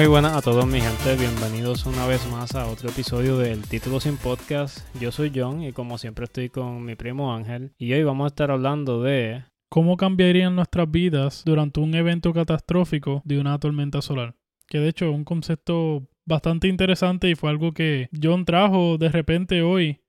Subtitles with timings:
[0.00, 4.00] Muy buenas a todos mi gente, bienvenidos una vez más a otro episodio del Título
[4.00, 4.78] Sin Podcast.
[4.98, 8.28] Yo soy John y como siempre estoy con mi primo Ángel y hoy vamos a
[8.28, 9.44] estar hablando de...
[9.68, 14.36] ¿Cómo cambiarían nuestras vidas durante un evento catastrófico de una tormenta solar?
[14.68, 19.10] Que de hecho es un concepto bastante interesante y fue algo que John trajo de
[19.10, 20.00] repente hoy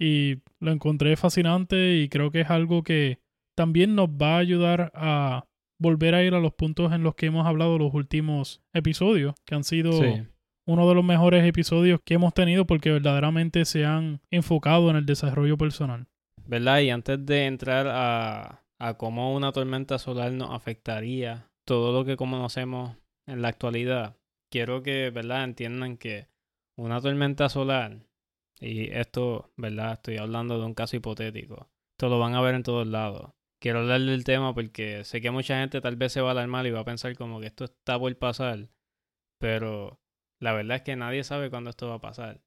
[0.00, 3.20] y lo encontré fascinante y creo que es algo que
[3.54, 5.44] también nos va a ayudar a
[5.78, 9.54] volver a ir a los puntos en los que hemos hablado los últimos episodios, que
[9.54, 10.22] han sido Sí.
[10.66, 15.06] uno de los mejores episodios que hemos tenido porque verdaderamente se han enfocado en el
[15.06, 16.06] desarrollo personal.
[16.46, 16.80] ¿Verdad?
[16.80, 22.16] Y antes de entrar a, a cómo una tormenta solar nos afectaría todo lo que
[22.16, 24.16] conocemos en la actualidad,
[24.50, 25.44] quiero que, ¿verdad?
[25.44, 26.28] Entiendan que
[26.76, 27.98] una tormenta solar,
[28.60, 29.92] y esto, ¿verdad?
[29.94, 33.32] Estoy hablando de un caso hipotético, esto lo van a ver en todos lados.
[33.60, 36.66] Quiero hablar del tema porque sé que mucha gente tal vez se va a alarmar
[36.66, 38.68] y va a pensar como que esto está por pasar,
[39.38, 40.00] pero
[40.40, 42.40] la verdad es que nadie sabe cuándo esto va a pasar.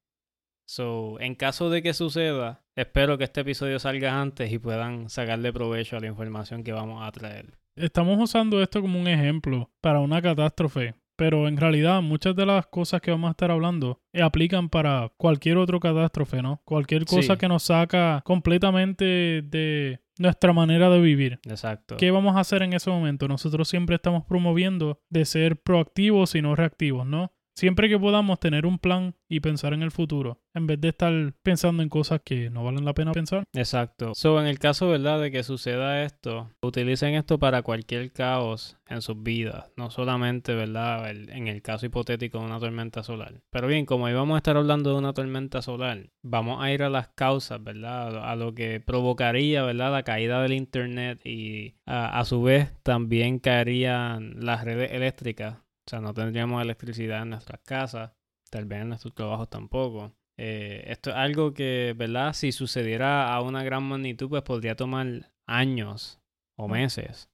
[0.66, 5.52] So, en caso de que suceda, espero que este episodio salga antes y puedan sacarle
[5.52, 7.58] provecho a la información que vamos a traer.
[7.76, 12.66] Estamos usando esto como un ejemplo para una catástrofe, pero en realidad muchas de las
[12.68, 16.62] cosas que vamos a estar hablando eh, aplican para cualquier otro catástrofe, ¿no?
[16.64, 17.38] Cualquier cosa Sí.
[17.38, 21.40] que nos saca completamente de nuestra manera de vivir.
[21.44, 21.96] Exacto.
[21.96, 23.28] ¿Qué vamos a hacer en ese momento?
[23.28, 27.32] Nosotros siempre estamos promoviendo de ser proactivos y no reactivos, ¿no?
[27.54, 31.12] Siempre que podamos tener un plan y pensar en el futuro, en vez de estar
[31.42, 33.44] pensando en cosas que no valen la pena pensar.
[33.52, 34.12] Exacto.
[34.14, 39.02] So, en el caso, ¿verdad?, de que suceda esto, utilicen esto para cualquier caos en
[39.02, 43.42] sus vidas, no solamente, ¿verdad?, en el caso hipotético de una tormenta solar.
[43.50, 46.90] Pero bien, como íbamos a estar hablando de una tormenta solar, vamos a ir a
[46.90, 52.42] las causas, ¿verdad?, a lo- que provocaría, ¿verdad?, la caída del Internet y a su
[52.42, 55.58] vez también caerían las redes eléctricas.
[55.86, 58.12] O sea, no tendríamos electricidad en nuestras casas,
[58.50, 60.12] tal vez en nuestros trabajos tampoco.
[60.36, 62.32] Eh, esto es algo que, ¿verdad?
[62.32, 66.20] Si sucediera a una gran magnitud, pues podría tomar años
[66.56, 67.28] o meses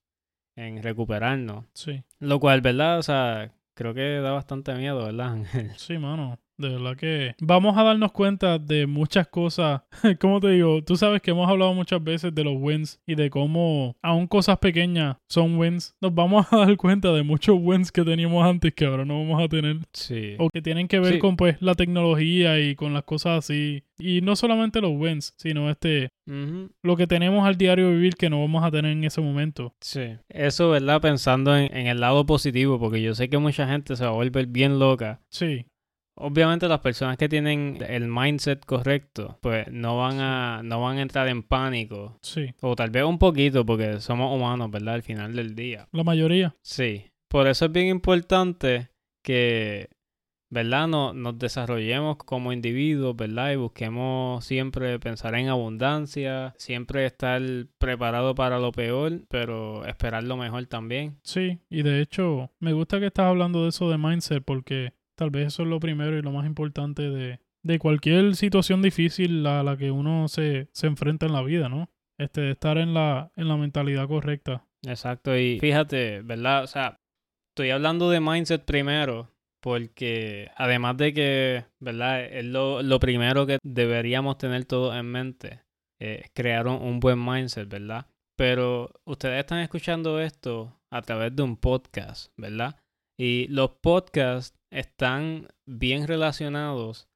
[0.56, 1.66] en recuperarnos.
[1.75, 2.98] Sí, Lo cual, ¿verdad?
[2.98, 5.70] O sea, creo que da bastante miedo, ¿verdad, Ángel?
[5.76, 6.38] sí, mano.
[6.58, 9.82] De verdad que vamos a darnos cuenta de muchas cosas.
[10.20, 10.82] ¿Cómo te digo?
[10.82, 14.58] Tú sabes que hemos hablado muchas veces de los wins y de cómo, aún cosas
[14.58, 15.94] pequeñas son wins.
[16.00, 19.41] Nos vamos a dar cuenta de muchos wins que teníamos antes que ahora no vamos
[19.42, 19.76] a tener.
[19.92, 20.34] Sí.
[20.38, 21.19] o que tienen que ver Sí.
[21.20, 23.84] con pues la tecnología y con las cosas así.
[24.00, 26.10] Y no solamente los wins, sino este
[26.82, 29.75] lo que tenemos al diario vivir que no vamos a tener en ese momento.
[29.80, 30.16] Sí.
[30.28, 31.00] Eso, ¿verdad?
[31.00, 34.14] Pensando en, en el lado positivo, porque yo sé que mucha gente se va a
[34.14, 35.20] volver bien loca.
[35.30, 35.66] Sí,
[36.20, 41.02] Obviamente las personas que tienen el mindset correcto, pues no van a, no van a
[41.02, 42.18] entrar en pánico.
[42.22, 44.94] sí, O tal vez un poquito, porque somos humanos, ¿verdad?
[44.94, 45.88] Al final del día.
[45.92, 46.54] la mayoría.
[46.62, 48.88] Sí, por eso es bien importante
[49.22, 49.88] que,
[50.50, 50.88] ¿verdad?
[50.88, 53.52] No, nos desarrollemos como individuos, ¿verdad?
[53.52, 57.42] Y busquemos siempre pensar en abundancia, siempre estar
[57.78, 61.18] preparado para lo peor, pero esperar lo mejor también.
[61.22, 65.30] Sí, y de hecho me gusta que estás hablando de eso de mindset porque tal
[65.30, 69.62] vez eso es lo primero y lo más importante de, de cualquier situación difícil a
[69.62, 71.90] la que uno se, se enfrenta en la vida, ¿no?
[72.18, 74.64] Este, estar en la, en la mentalidad correcta.
[74.86, 76.64] Exacto, y fíjate, ¿verdad?
[76.64, 76.96] O sea,
[77.52, 79.28] estoy hablando de mindset primero.
[79.60, 82.24] Porque además de que, ¿verdad?
[82.24, 85.62] Es lo, lo primero que deberíamos tener todos en mente.
[86.00, 88.06] eh, crear un, un buen mindset, ¿verdad?
[88.36, 92.76] Pero ustedes están escuchando esto a través de un podcast, ¿verdad?
[93.18, 97.08] Y los podcasts están bien relacionados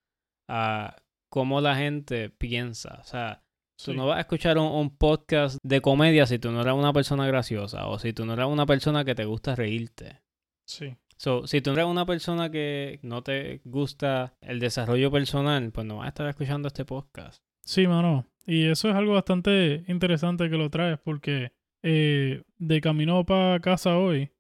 [0.49, 0.97] a
[1.31, 2.99] cómo la gente piensa.
[3.01, 3.43] O sea,
[3.83, 3.97] Tú Sí.
[3.97, 7.27] no vas a escuchar un, un podcast de comedia si tú no eres una persona
[7.27, 10.21] graciosa o si tú no eres una persona que te gusta reírte.
[10.69, 15.87] Sí, So, si tú eres una persona que no te gusta el desarrollo personal, pues
[15.87, 17.43] no vas a estar escuchando este podcast.
[17.65, 18.27] Sí, mano.
[18.47, 23.99] Y eso es algo bastante interesante que lo traes porque eh, de camino para casa
[23.99, 24.31] hoy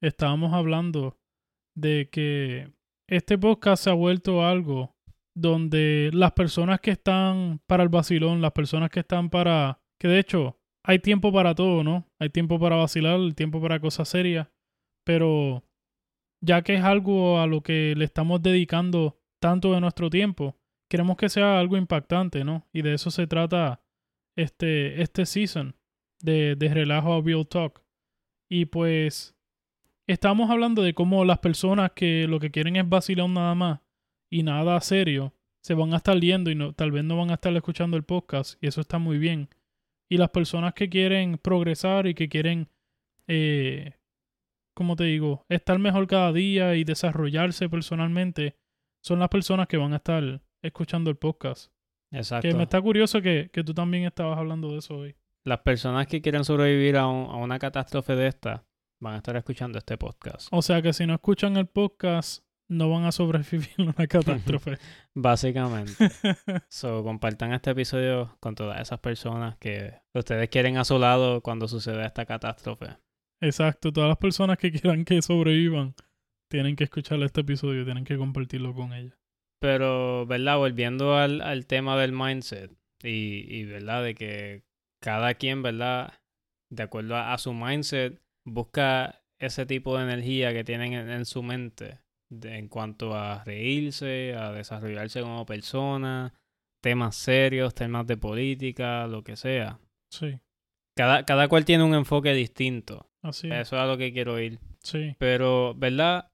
[0.00, 1.16] estábamos hablando
[1.76, 2.72] de que
[3.08, 4.94] este podcast se ha vuelto algo
[5.36, 9.80] donde las personas que están para el vacilón, las personas que están para...
[10.00, 12.06] que de hecho hay tiempo para todo, ¿no?
[12.20, 14.48] Hay tiempo para vacilar, tiempo para cosas serias,
[15.04, 15.64] pero
[16.42, 20.56] ya que es algo a lo que le estamos dedicando tanto de nuestro tiempo,
[20.90, 22.68] queremos que sea algo impactante, ¿no?
[22.72, 23.82] Y de eso se trata
[24.36, 25.74] este, este season
[26.20, 27.82] de, de Relajo a Real Talk.
[28.50, 29.33] Y pues
[30.06, 33.80] estamos hablando de cómo las personas que lo que quieren es vacilar nada más
[34.30, 37.34] y nada serio, se van a estar yendo y no, tal vez no van a
[37.34, 39.48] estar escuchando el podcast y eso está muy bien.
[40.10, 42.68] Y las personas que quieren progresar y que quieren
[43.26, 43.94] eh,
[44.74, 48.56] como te digo, estar mejor cada día y desarrollarse personalmente,
[49.02, 51.72] son las personas que van a estar escuchando el podcast.
[52.10, 52.48] Exacto.
[52.48, 55.14] Que me está curioso que, que tú también estabas hablando de eso hoy.
[55.44, 58.64] Las personas que quieren sobrevivir a, un- a una catástrofe de esta
[59.04, 60.48] van a estar escuchando este podcast.
[60.50, 64.78] O sea que si no escuchan el podcast, no van a sobrevivir a una catástrofe.
[65.14, 65.92] Básicamente.
[66.68, 71.68] So, compartan este episodio con todas esas personas que ustedes quieren a su lado cuando
[71.68, 72.96] suceda esta catástrofe.
[73.40, 75.94] Exacto, todas las personas que quieran que sobrevivan
[76.50, 79.18] tienen que escuchar este episodio, tienen que compartirlo con ellas.
[79.60, 80.56] Pero, ¿verdad?
[80.56, 82.72] Volviendo al, al tema del mindset
[83.02, 84.02] y, y, ¿verdad?
[84.02, 84.64] De que
[85.00, 86.14] cada quien, ¿verdad?
[86.70, 91.24] De acuerdo a, a su mindset, busca ese tipo de energía que tienen en, en
[91.24, 91.98] su mente
[92.30, 96.34] de- en cuanto a reírse, a desarrollarse como persona,
[96.82, 99.78] temas serios, temas de política, lo que sea.
[100.10, 100.38] Sí,
[100.96, 103.08] Cada, cada cual tiene un enfoque distinto.
[103.22, 103.48] así.
[103.48, 104.58] Eso es a lo que quiero ir.
[104.82, 106.30] Sí, Pero, ¿verdad?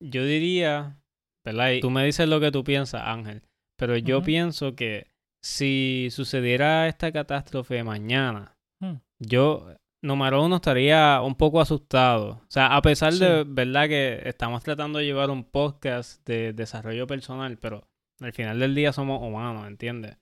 [0.00, 1.00] Yo diría,
[1.44, 1.72] ¿verdad?
[1.72, 3.42] Y tú me dices lo que tú piensas, Ángel.
[3.76, 5.08] Pero yo pienso que
[5.42, 8.96] si sucediera esta catástrofe mañana, Hmm.
[9.18, 9.74] yo,
[10.04, 12.42] número uno, estaría un poco asustado.
[12.42, 13.44] O sea, a pesar de.
[13.46, 13.88] ¿verdad?
[13.88, 17.88] Que estamos tratando de llevar un podcast de desarrollo personal, pero
[18.20, 20.16] al final del día somos humanos, ¿entiendes?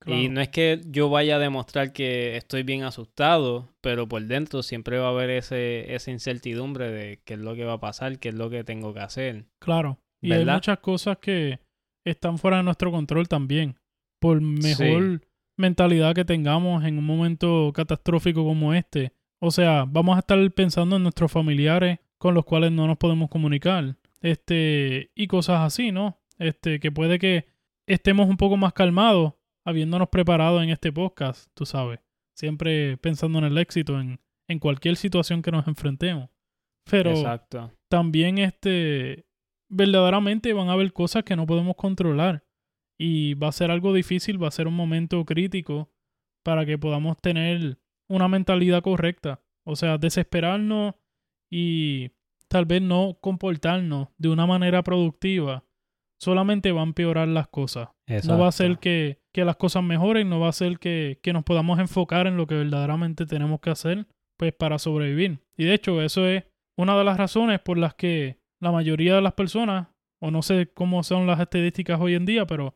[0.00, 0.20] claro.
[0.20, 4.62] Y no es que yo vaya a demostrar que estoy bien asustado, pero por dentro
[4.62, 8.18] siempre va a haber ese, esa incertidumbre de qué es lo que va a pasar,
[8.18, 9.46] qué es lo que tengo que hacer.
[9.60, 9.98] Claro.
[10.20, 11.60] Y hay muchas cosas que
[12.04, 13.76] están fuera de nuestro control también.
[14.20, 15.22] Por mejor
[15.56, 19.12] mentalidad que tengamos en un momento catastrófico como este.
[19.40, 23.28] O sea, vamos a estar pensando en nuestros familiares con los cuales no nos podemos
[23.30, 23.96] comunicar.
[24.20, 26.20] Este, y cosas así, ¿no?
[26.38, 27.46] Este, que puede que
[27.86, 32.00] estemos un poco más calmados habiéndonos preparado en este podcast, tú sabes.
[32.34, 36.30] Siempre pensando en el éxito en, en cualquier situación que nos enfrentemos.
[36.90, 37.72] Pero Exacto.
[37.88, 39.26] también este
[39.68, 42.46] verdaderamente van a haber cosas que no podemos controlar
[42.96, 45.92] y va a ser algo difícil, va a ser un momento crítico
[46.42, 50.94] para que podamos tener una mentalidad correcta, o sea, desesperarnos
[51.50, 52.10] y
[52.48, 55.64] tal vez no comportarnos de una manera productiva,
[56.18, 57.90] solamente va a empeorar las cosas.
[58.24, 61.32] No va a ser que, que las cosas mejoren, no va a ser que, que
[61.32, 64.06] nos podamos enfocar en lo que verdaderamente tenemos que hacer
[64.36, 65.40] pues para sobrevivir.
[65.56, 66.44] Y de hecho, eso es
[66.76, 69.88] una de las razones por las que la mayoría de las personas,
[70.20, 72.74] o no sé cómo son las estadísticas hoy en día, pero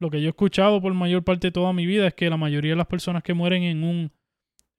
[0.00, 2.36] lo que yo he escuchado por mayor parte de toda mi vida es que la
[2.36, 4.12] mayoría de las personas que mueren en un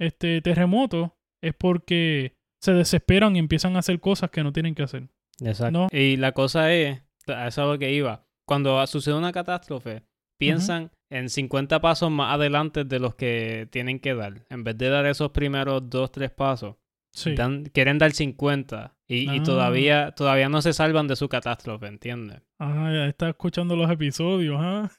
[0.02, 4.84] este terremoto es porque se desesperan y empiezan a hacer cosas que no tienen que
[4.84, 5.10] hacer.
[5.44, 5.72] Exacto.
[5.72, 5.88] ¿no?
[5.92, 8.26] Y la cosa es, a eso es a lo que iba.
[8.48, 10.04] Cuando sucede una catástrofe,
[10.40, 14.46] piensan en 50 pasos más adelante de los que tienen que dar.
[14.50, 16.76] En vez de dar esos primeros dos, tres pasos,
[17.14, 17.36] Sí.
[17.36, 19.44] dan- quieren dar 50 y, y Ah.
[19.44, 22.42] todavía, todavía no se salvan de su catástrofe, ¿entiendes?
[22.60, 24.90] Ah, ya está escuchando los episodios, ¿ah?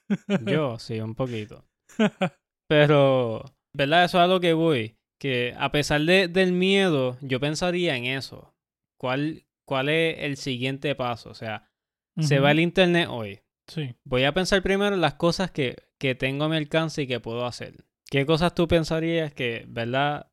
[0.44, 1.64] Yo, sí, un poquito.
[2.68, 4.04] Pero, ¿verdad?
[4.04, 4.96] Eso es a lo que voy.
[5.18, 8.54] Que a pesar de, del miedo, yo pensaría en eso.
[8.98, 11.30] ¿Cuál, ¿Cuál es el siguiente paso?
[11.30, 11.70] O sea,
[12.18, 13.40] se va el internet hoy.
[13.66, 13.94] Sí.
[14.04, 17.20] Voy a pensar primero en las cosas que, que tengo a mi alcance y que
[17.20, 17.84] puedo hacer.
[18.10, 20.30] ¿Qué cosas tú pensarías que, verdad,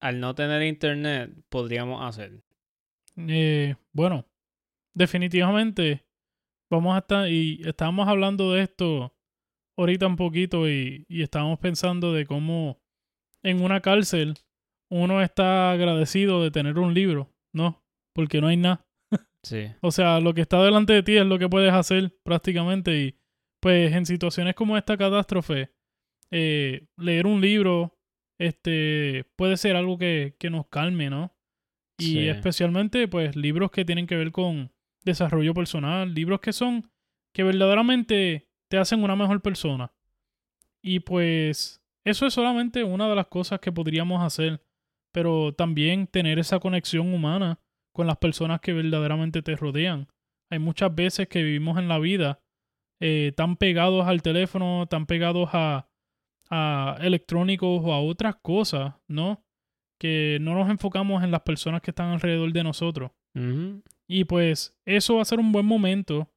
[0.00, 2.42] al no tener internet podríamos hacer?
[3.16, 4.26] Eh, bueno,
[4.94, 6.04] definitivamente
[6.70, 9.14] vamos a estar, y estábamos hablando de esto
[9.76, 12.80] ahorita un poquito y, y estábamos pensando de cómo
[13.42, 14.34] en una cárcel
[14.90, 17.82] uno está agradecido de tener un libro, ¿no?
[18.14, 18.86] Porque no hay nada.
[19.42, 19.66] Sí.
[19.80, 23.18] O sea, lo que está delante de ti es lo que puedes hacer prácticamente y
[23.60, 25.72] pues en situaciones como esta catástrofe,
[26.30, 27.98] eh, leer un libro
[28.38, 31.34] este puede ser algo que, que nos calme, ¿no?
[31.98, 32.28] Y Sí.
[32.28, 34.72] especialmente pues libros que tienen que ver con
[35.04, 36.90] desarrollo personal, libros que son
[37.34, 39.92] que verdaderamente te hacen una mejor persona.
[40.82, 44.64] Y pues eso es solamente una de las cosas que podríamos hacer,
[45.12, 47.60] pero también tener esa conexión humana
[47.92, 50.08] con las personas que verdaderamente te rodean.
[50.50, 52.40] Hay muchas veces que vivimos en la vida
[52.98, 55.90] eh, tan pegados al teléfono, tan pegados a,
[56.48, 59.44] a electrónicos o a otras cosas, ¿no?
[60.00, 63.10] Que no nos enfocamos en las personas que están alrededor de nosotros.
[64.08, 66.32] Y pues eso va a ser un buen momento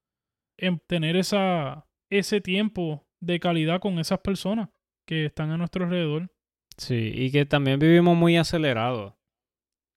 [0.57, 4.69] en tener esa, ese tiempo de calidad con esas personas
[5.07, 6.31] que están a nuestro alrededor.
[6.77, 9.13] Sí, y que también vivimos muy acelerados.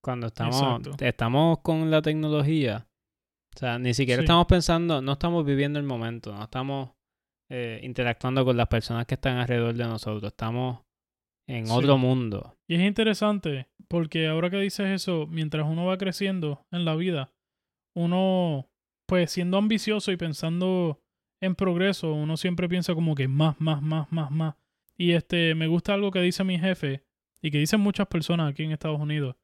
[0.03, 1.05] Cuando estamos, Exacto.
[1.05, 2.87] estamos con la tecnología.
[3.55, 4.25] O sea, ni siquiera Sí.
[4.25, 6.91] estamos pensando, no estamos viviendo el momento, no estamos
[7.51, 10.31] eh, interactuando con las personas que están alrededor de nosotros.
[10.33, 10.81] Estamos
[11.49, 11.73] en Sí.
[11.73, 12.59] otro mundo.
[12.69, 17.33] Y es interesante porque ahora que dices eso, mientras uno va creciendo en la vida,
[17.97, 18.69] uno,
[19.07, 21.01] pues siendo ambicioso y pensando
[21.41, 24.55] en progreso, uno siempre piensa como que más, más, más, más, más.
[24.97, 27.05] Y este, me gusta algo que dice mi jefe
[27.41, 29.37] y que dicen muchas personas aquí en Estados Unidos,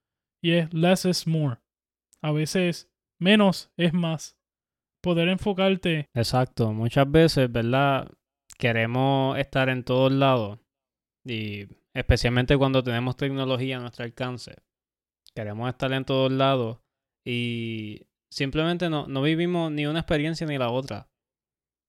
[0.43, 1.59] y es less is more.
[2.21, 4.37] A veces menos es más.
[5.01, 6.09] Poder enfocarte.
[6.15, 8.11] Exacto, muchas veces, ¿verdad?
[8.59, 10.59] Queremos estar en todos lados
[11.25, 14.57] y especialmente cuando tenemos tecnología a nuestro alcance.
[15.35, 16.79] Queremos estar en todos lados
[17.25, 21.09] y simplemente no, no vivimos ni una experiencia ni la otra.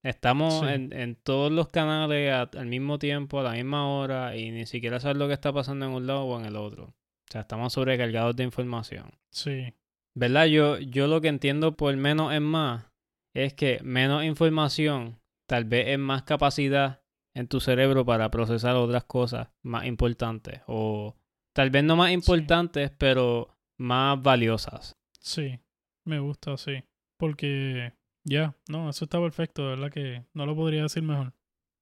[0.06, 0.68] Estamos Sí.
[0.68, 4.66] en, en todos los canales a- al mismo tiempo, a la misma hora, y ni
[4.66, 6.86] siquiera sabes lo que está pasando en un lado o en el otro.
[6.86, 9.12] O sea, estamos sobrecargados de información.
[9.32, 9.74] Sí,
[10.18, 10.46] ¿Verdad?
[10.46, 12.86] Yo, yo lo que entiendo por menos es más,
[13.34, 17.02] es que menos información tal vez es más capacidad
[17.34, 20.62] en tu cerebro para procesar otras cosas más importantes.
[20.68, 21.16] O
[21.54, 24.96] tal vez no más importantes, pero más valiosas.
[25.20, 25.60] sí.
[26.06, 26.84] Me gusta, sí.
[27.18, 27.92] Porque,
[28.26, 31.34] ya, no, eso está perfecto, de verdad que no lo podría decir mejor.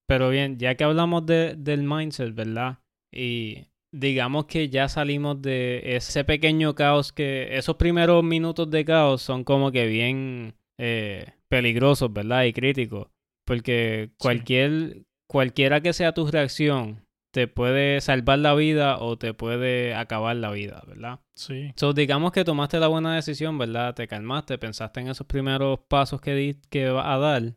[0.08, 2.80] Pero bien, ya que hablamos de, del mindset, ¿verdad?
[3.12, 9.22] Y digamos que ya salimos de ese pequeño caos que esos primeros minutos de caos
[9.22, 12.44] son como que bien eh, peligrosos, ¿verdad?
[12.44, 13.08] Y críticos.
[13.46, 19.96] Porque cualquier, cualquiera que sea tu reacción te puede salvar la vida o te puede
[19.96, 21.20] acabar la vida, ¿verdad?
[21.36, 23.96] Sí, So, digamos que tomaste la buena decisión, ¿verdad?
[23.96, 27.56] Te calmaste, pensaste en esos primeros pasos que, di que vas a dar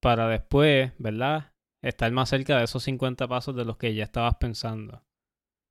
[0.00, 1.52] para después, ¿verdad?
[1.82, 5.04] Estar más cerca de esos 50 pasos de los que ya estabas pensando.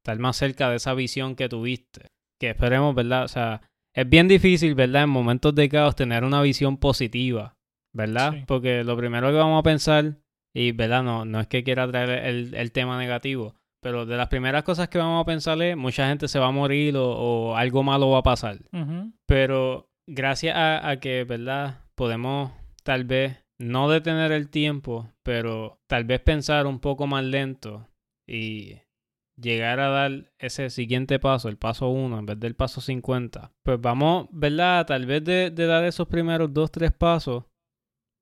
[0.04, 2.08] Estar más cerca de esa visión que tuviste.
[2.40, 3.24] Que esperemos, ¿verdad?
[3.24, 3.62] O sea,
[3.96, 5.04] es bien difícil, ¿verdad?
[5.04, 7.56] En momentos de caos tener una visión positiva,
[7.96, 8.34] ¿verdad?
[8.34, 8.44] Sí.
[8.46, 10.18] Porque lo primero que vamos a pensar,
[10.54, 11.04] y, ¿verdad?
[11.04, 14.89] No, no es que quiera traer el, el tema negativo, pero de las primeras cosas
[14.89, 18.10] que vamos a pensar es mucha gente se va a morir o, o algo malo
[18.10, 18.60] va a pasar.
[19.25, 21.82] Pero gracias a, a que, ¿verdad?
[21.96, 22.51] Podemos
[22.84, 27.88] tal vez no detener el tiempo, pero tal vez pensar un poco más lento
[28.27, 28.80] y
[29.39, 33.51] llegar a dar ese siguiente paso, el paso 1 en vez del paso 50.
[33.63, 34.86] Pues vamos, ¿verdad?
[34.86, 37.46] Tal vez de, de dar esos primeros dos, tres pasos,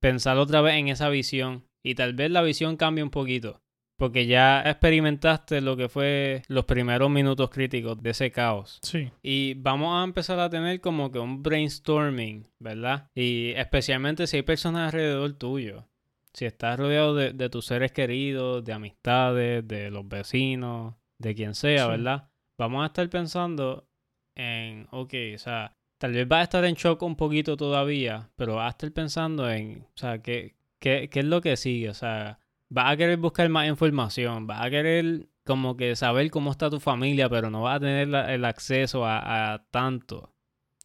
[0.00, 3.60] pensar otra vez en esa visión y tal vez la visión cambie un poquito.
[3.98, 8.78] Porque ya experimentaste lo que fue los primeros minutos críticos de ese caos.
[8.82, 13.10] sí, Y vamos a empezar a tener como que un brainstorming, ¿verdad?
[13.14, 15.86] Y especialmente si hay personas alrededor tuyo.
[16.34, 21.54] Si estás rodeado de, de tus seres queridos, de amistades, de los vecinos, de quien
[21.54, 21.90] sea, Sí.
[21.92, 22.28] ¿verdad?
[22.58, 23.88] Vamos a estar pensando
[24.34, 28.56] en, ok, o sea, tal vez vas a estar en shock un poquito todavía, pero
[28.56, 31.88] vas a estar pensando en, o sea, ¿qué, qué, qué es lo que sigue?
[31.90, 36.50] O sea, vas a querer buscar más información, vas a querer como que saber cómo
[36.50, 40.32] está tu familia, pero no vas a tener la- el acceso a, a tanto.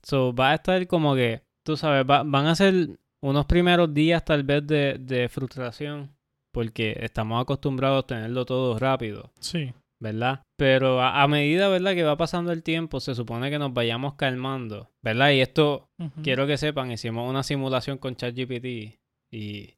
[0.03, 4.23] So, va a estar como que, tú sabes, va- van a ser unos primeros días
[4.25, 6.15] tal vez de, de frustración,
[6.51, 10.41] porque estamos acostumbrados a tenerlo todo rápido, sí, ¿verdad?
[10.57, 11.93] Pero a, a medida, ¿verdad?
[11.93, 15.31] Que va pasando el tiempo, se supone que nos vayamos calmando, ¿verdad?
[15.31, 15.87] Y esto,
[16.23, 18.99] quiero que sepan, hicimos una simulación con ChatGPT
[19.31, 19.75] y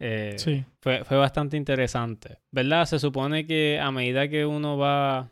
[0.00, 2.38] eh, sí, fue, fue bastante interesante.
[2.50, 2.86] ¿Verdad?
[2.86, 5.30] Se supone que a medida que uno va,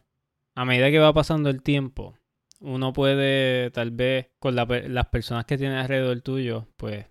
[0.55, 2.17] a medida que va pasando el tiempo,
[2.61, 7.07] uno puede tal vez con la las personas que tienes alrededor tuyo, pues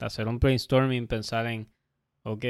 [0.00, 1.68] hacer un brainstorming, pensar en,
[2.24, 2.44] ok,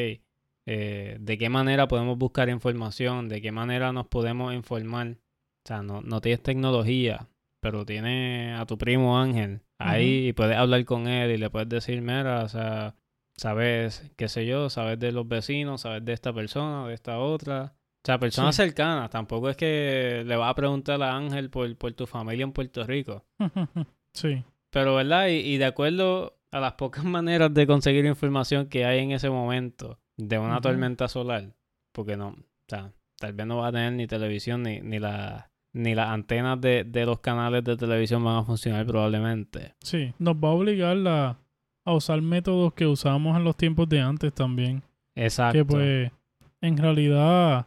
[0.67, 5.19] eh, de qué manera podemos buscar información, de qué manera nos podemos informar.
[5.65, 7.29] O sea, no, no tienes tecnología,
[7.61, 11.69] pero tienes a tu primo Ángel ahí y puedes hablar con él y le puedes
[11.69, 12.95] decir, mira, o sea,
[13.41, 17.73] sabes, qué sé yo, sabes de los vecinos, sabes de esta persona, de esta otra.
[18.03, 18.63] O sea, personas Sí.
[18.63, 19.11] cercanas.
[19.11, 22.85] Tampoco es que le vas a preguntar a Ángel por, por tu familia en Puerto
[22.87, 23.25] Rico.
[24.15, 25.29] sí, Pero, ¿verdad?
[25.29, 29.31] Y, y de acuerdo a las pocas maneras de conseguir información que hay en ese
[29.31, 31.55] momento de una tormenta solar,
[31.93, 32.37] porque no, o
[32.69, 36.61] sea, tal vez no va a tener ni televisión ni, ni la ni las antenas
[36.61, 39.75] de, de los canales de televisión van a funcionar probablemente.
[39.81, 40.13] sí.
[40.19, 41.39] Nos va a obligar a,
[41.85, 44.83] a usar métodos que usábamos en los tiempos de antes también.
[45.15, 45.59] Exacto.
[45.59, 46.13] Que pues,
[46.61, 47.67] en realidad,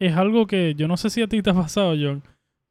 [0.00, 2.22] es algo que yo no sé si a ti te ha pasado, John,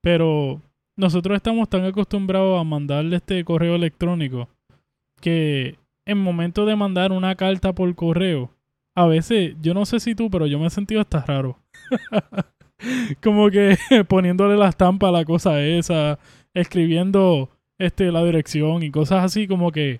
[0.01, 0.61] pero
[0.97, 4.49] nosotros estamos tan acostumbrados a mandarle este correo electrónico
[5.19, 8.51] que en momento de mandar una carta por correo,
[8.95, 11.57] a veces, yo no sé si tú, pero yo me he sentido hasta raro.
[13.23, 16.19] Como que poniéndole la estampa a la cosa esa,
[16.53, 17.49] escribiendo
[17.79, 19.99] este la dirección y cosas así, como que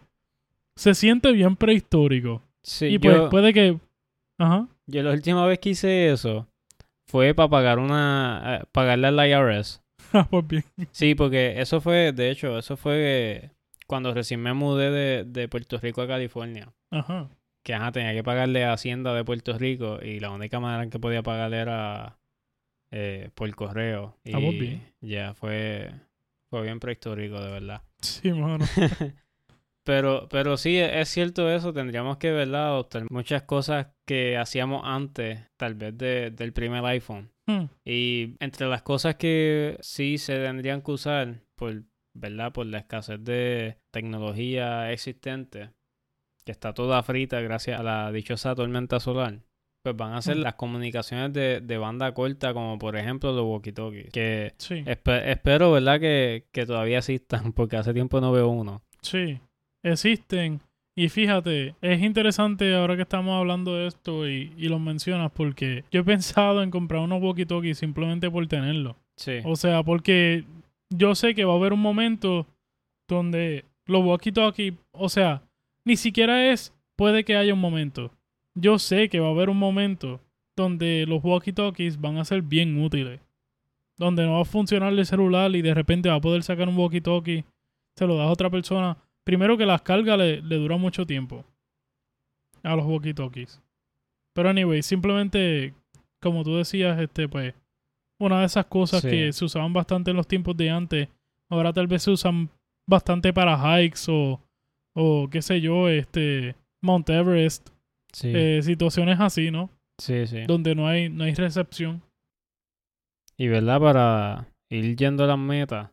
[0.76, 2.42] se siente bien prehistórico.
[2.62, 3.78] Sí, y pues yo, puede que...
[4.38, 4.68] Ajá.
[4.88, 6.48] yo la última vez que hice eso
[7.08, 9.82] fue para pagar una, eh, pagarle al IRS.
[10.16, 10.64] Ah, pues bien.
[10.92, 13.50] Sí, porque eso fue, de hecho, eso fue
[13.88, 16.72] cuando recién me mudé de, de Puerto Rico a California.
[16.92, 17.30] Ajá.
[17.64, 20.92] Que ajá, tenía que pagarle a Hacienda de Puerto Rico y la única manera en
[20.92, 22.18] que podía pagarle era
[22.92, 24.16] eh, por correo.
[24.24, 24.84] Y Ah, pues bien.
[25.02, 25.90] ya fue,
[26.52, 27.82] fue bien prehistórico, de verdad.
[28.02, 28.66] Sí, mano.
[29.86, 32.68] Pero, pero sí, e, es cierto eso, tendríamos que, ¿verdad?
[32.68, 37.32] Adoptar muchas cosas que hacíamos antes, tal vez de- del primer iPhone.
[37.48, 37.66] Hmm.
[37.86, 41.84] Y entre las cosas que sí se tendrían que usar, por,
[42.16, 42.54] ¿verdad?
[42.54, 45.72] Por la escasez de tecnología existente,
[46.46, 49.40] que está toda frita gracias a la dichosa tormenta solar,
[49.84, 50.42] pues van a ser Mm.
[50.42, 55.74] las comunicaciones de, de banda corta, como por ejemplo los walkie-talkies, que Sí, espe- espero,
[55.74, 56.00] ¿verdad?
[56.00, 58.82] Que, que todavía existan, porque hace tiempo no veo uno.
[59.02, 59.40] sí.
[59.84, 60.62] Existen.
[60.96, 65.84] Y fíjate, es interesante ahora que estamos hablando de esto y, y lo mencionas porque
[65.92, 68.96] yo he pensado en comprar unos walkie-talkies simplemente por tenerlo.
[69.16, 69.40] Sí.
[69.44, 70.46] O sea, porque
[70.90, 72.46] yo sé que va a haber un momento
[73.08, 75.42] donde los walkie-talkies, o sea,
[75.86, 78.12] ni siquiera es, puede que haya un momento.
[78.56, 80.20] Yo sé que va a haber un momento
[80.56, 83.20] donde los walkie-talkies van a ser bien útiles.
[83.98, 86.78] Donde no va a funcionar el celular y de repente va a poder sacar un
[86.78, 87.44] walkie-talkie,
[87.96, 88.98] se lo das a otra persona.
[89.26, 91.46] Primero que las cargas le, le dura mucho tiempo
[92.64, 93.62] a los walkie-talkies.
[94.36, 95.74] Pero anyway, simplemente,
[96.22, 97.54] como tú decías, este, pues,
[98.20, 99.10] una de esas cosas Sí.
[99.10, 101.10] que se usaban bastante en los tiempos de antes,
[101.50, 102.50] ahora tal vez se usan
[102.88, 104.42] bastante para hikes o,
[104.96, 107.70] o qué sé yo, este, Mount Everest,
[108.14, 109.70] Sí, eh, situaciones así, ¿no?
[109.98, 110.44] sí, sí.
[110.46, 112.02] Donde no hay, no hay recepción.
[113.38, 115.90] Y verdad, para ir yendo a las metas,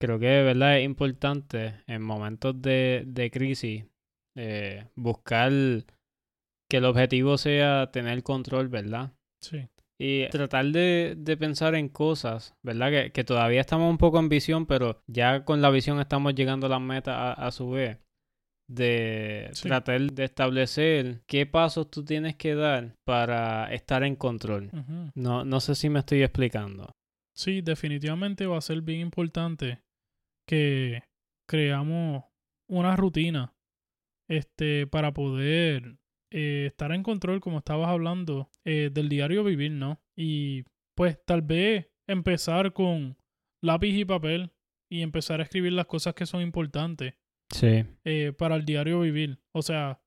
[0.00, 3.84] creo que verdad es importante en momentos de, de crisis
[4.36, 5.50] eh, buscar
[6.70, 9.12] que el objetivo sea tener control, ¿verdad?
[9.42, 9.66] Sí.
[10.00, 12.90] Y tratar de, de pensar en cosas, ¿verdad?
[12.90, 16.66] Que, que todavía estamos un poco en visión, pero ya con la visión estamos llegando
[16.66, 17.98] a las metas a, a su vez.
[18.70, 19.66] De Sí.
[19.66, 24.70] tratar de establecer qué pasos tú tienes que dar para estar en control.
[25.14, 26.92] No, no sé si me estoy explicando.
[27.34, 29.80] Sí, definitivamente va a ser bien importante
[30.48, 31.02] que
[31.48, 32.24] creamos
[32.68, 33.54] una rutina
[34.28, 35.96] este, para poder
[36.32, 40.00] eh, estar en control, como estabas hablando, eh, del diario vivir, ¿no?
[40.16, 40.64] Y
[40.96, 43.16] pues tal vez empezar con
[43.62, 44.50] lápiz y papel
[44.90, 47.14] y empezar a escribir las cosas que son importantes
[47.50, 47.84] Sí.
[48.04, 49.40] eh, para el diario vivir.
[49.54, 50.00] O sea,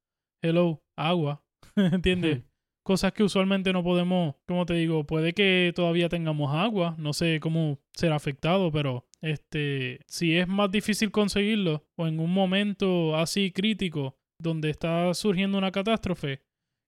[0.44, 1.44] hello, agua,
[1.76, 2.44] ¿entiendes?
[2.84, 7.40] Cosas que usualmente no podemos, como te digo, puede que todavía tengamos agua, no sé
[7.40, 13.52] cómo será afectado, pero este, si es más difícil conseguirlo o en un momento así
[13.52, 16.42] crítico donde está surgiendo una catástrofe,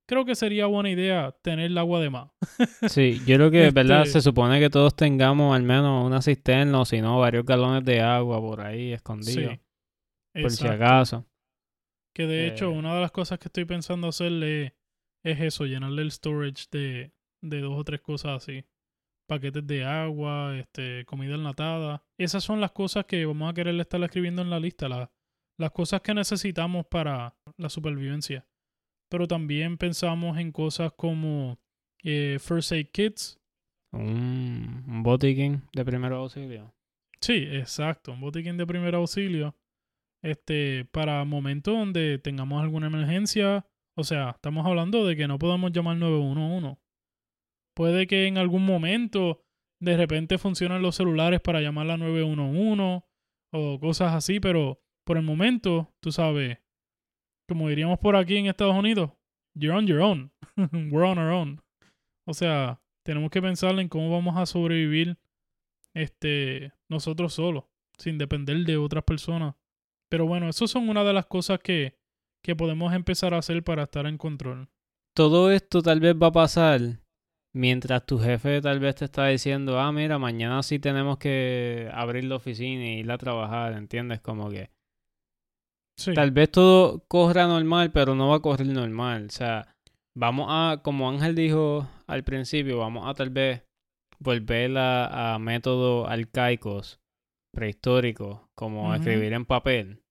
[0.08, 2.32] creo que sería buena idea tener el agua de más.
[2.90, 4.02] Sí, yo creo que, ¿verdad?
[4.02, 7.86] Este- Se supone que todos tengamos al menos una cisterna o si no, varios galones
[7.86, 9.54] de agua por ahí escondidos.
[10.36, 10.42] Sí.
[10.42, 11.26] por si acaso.
[12.16, 12.70] Que de hecho, Eh.
[12.70, 14.76] una de las cosas que estoy pensando hacerle
[15.24, 18.66] es eso, llenarle el storage de, de dos o tres cosas así.
[19.28, 22.04] Paquetes de agua, este, comida enlatada.
[22.20, 25.12] Esas son las cosas que vamos a querer estar escribiendo en la lista, la-
[25.60, 28.46] las cosas que necesitamos para la supervivencia.
[29.10, 31.58] Pero también pensamos en cosas como
[32.04, 33.40] eh, first aid kits.
[33.94, 36.74] Un, un botiquín de primer auxilio.
[37.22, 39.56] Sí, exacto, un botiquín de primer auxilio.
[40.24, 43.66] Este, para momentos donde tengamos alguna emergencia.
[43.96, 46.80] O sea, estamos hablando de que no podemos llamar 911.
[47.76, 49.44] Puede que en algún momento
[49.80, 53.04] de repente funcionen los celulares para llamar a 911
[53.52, 56.60] o cosas así, pero por el momento, tú sabes,
[57.48, 59.12] como diríamos por aquí en Estados Unidos,
[59.56, 60.32] you're on your own.
[60.92, 61.62] We're on our own.
[62.26, 65.18] O sea, tenemos que pensar en cómo vamos a sobrevivir
[65.94, 67.66] este, nosotros solos,
[67.98, 69.56] sin depender de otras personas.
[70.10, 71.98] Pero bueno, eso son una de las cosas que,
[72.42, 74.70] que podemos empezar a hacer para estar en control.
[75.16, 77.03] Todo esto tal vez va a pasar
[77.54, 82.24] mientras tu jefe tal vez te está diciendo, ah, mira, mañana sí tenemos que abrir
[82.26, 84.22] la oficina y ir a trabajar, ¿entiendes?
[84.22, 84.72] Como que
[85.98, 89.28] Sí, tal vez todo corra normal, pero no va a correr normal.
[89.28, 89.76] O sea,
[90.16, 93.64] vamos a, como Ángel dijo al principio, vamos a tal vez
[94.20, 97.00] volver a, a métodos arcaicos,
[97.54, 100.02] prehistóricos, como escribir en papel.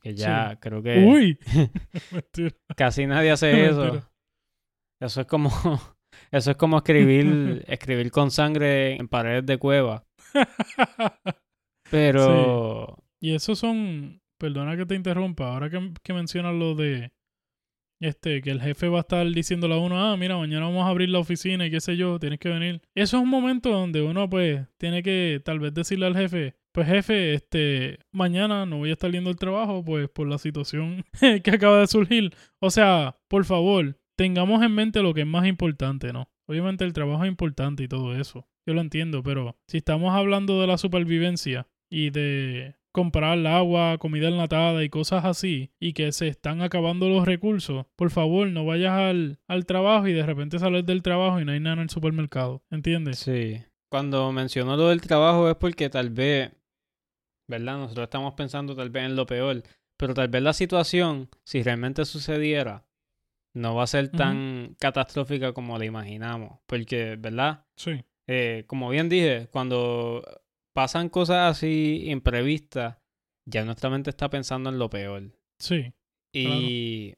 [0.00, 0.56] Que ya Sí.
[0.60, 1.38] creo que Uy.
[2.76, 4.08] Casi nadie hace eso.
[5.00, 5.50] Eso es como,
[6.30, 10.04] eso es como escribir, escribir con sangre en paredes de cueva.
[11.90, 17.12] Pero y esos son, perdona que te interrumpa, ahora que, que mencionas lo de
[18.00, 20.90] este, que el jefe va a estar diciéndole a uno, ah, mira, mañana vamos a
[20.90, 22.82] abrir la oficina y qué sé yo, tienes que venir.
[22.94, 26.86] Eso es un momento donde uno, pues, tiene que tal vez decirle al jefe, pues
[26.86, 31.04] jefe, este, mañana no voy a estar yendo al trabajo, pues, por la situación
[31.42, 32.34] que acaba de surgir.
[32.60, 36.28] O sea, por favor, tengamos en mente lo que es más importante, ¿no?
[36.46, 38.48] Obviamente el trabajo es importante y todo eso.
[38.66, 44.28] Yo lo entiendo, pero si estamos hablando de la supervivencia y de comprar agua, comida
[44.28, 48.92] enlatada y cosas así, y que se están acabando los recursos, por favor no vayas
[48.92, 51.90] al, al trabajo y de repente sales del trabajo y no hay nada en el
[51.90, 52.64] supermercado.
[52.70, 53.18] ¿Entiendes?
[53.18, 53.62] Sí.
[53.90, 56.52] Cuando mencionó lo del trabajo es porque tal vez,
[57.46, 57.78] ¿verdad?
[57.78, 59.62] Nosotros estamos pensando tal vez en lo peor,
[59.98, 62.85] pero tal vez la situación, si realmente sucediera,
[63.56, 66.58] no va a ser tan catastrófica como la imaginamos.
[66.66, 67.64] Porque, ¿verdad?
[67.76, 68.04] Sí.
[68.26, 70.22] Eh, como bien dije, cuando
[70.74, 72.98] pasan cosas así imprevistas,
[73.46, 75.32] ya nuestra mente está pensando en lo peor.
[75.58, 75.94] Sí.
[76.34, 77.14] Y,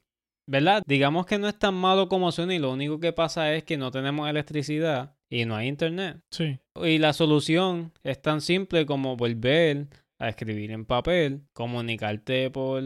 [0.46, 0.84] ¿verdad?
[0.86, 3.76] Digamos que no es tan malo como suena y lo único que pasa es que
[3.76, 6.20] no tenemos electricidad y no hay internet.
[6.30, 6.60] Sí.
[6.76, 9.88] Y la solución es tan simple como volver
[10.20, 12.80] a escribir en papel, comunicarte por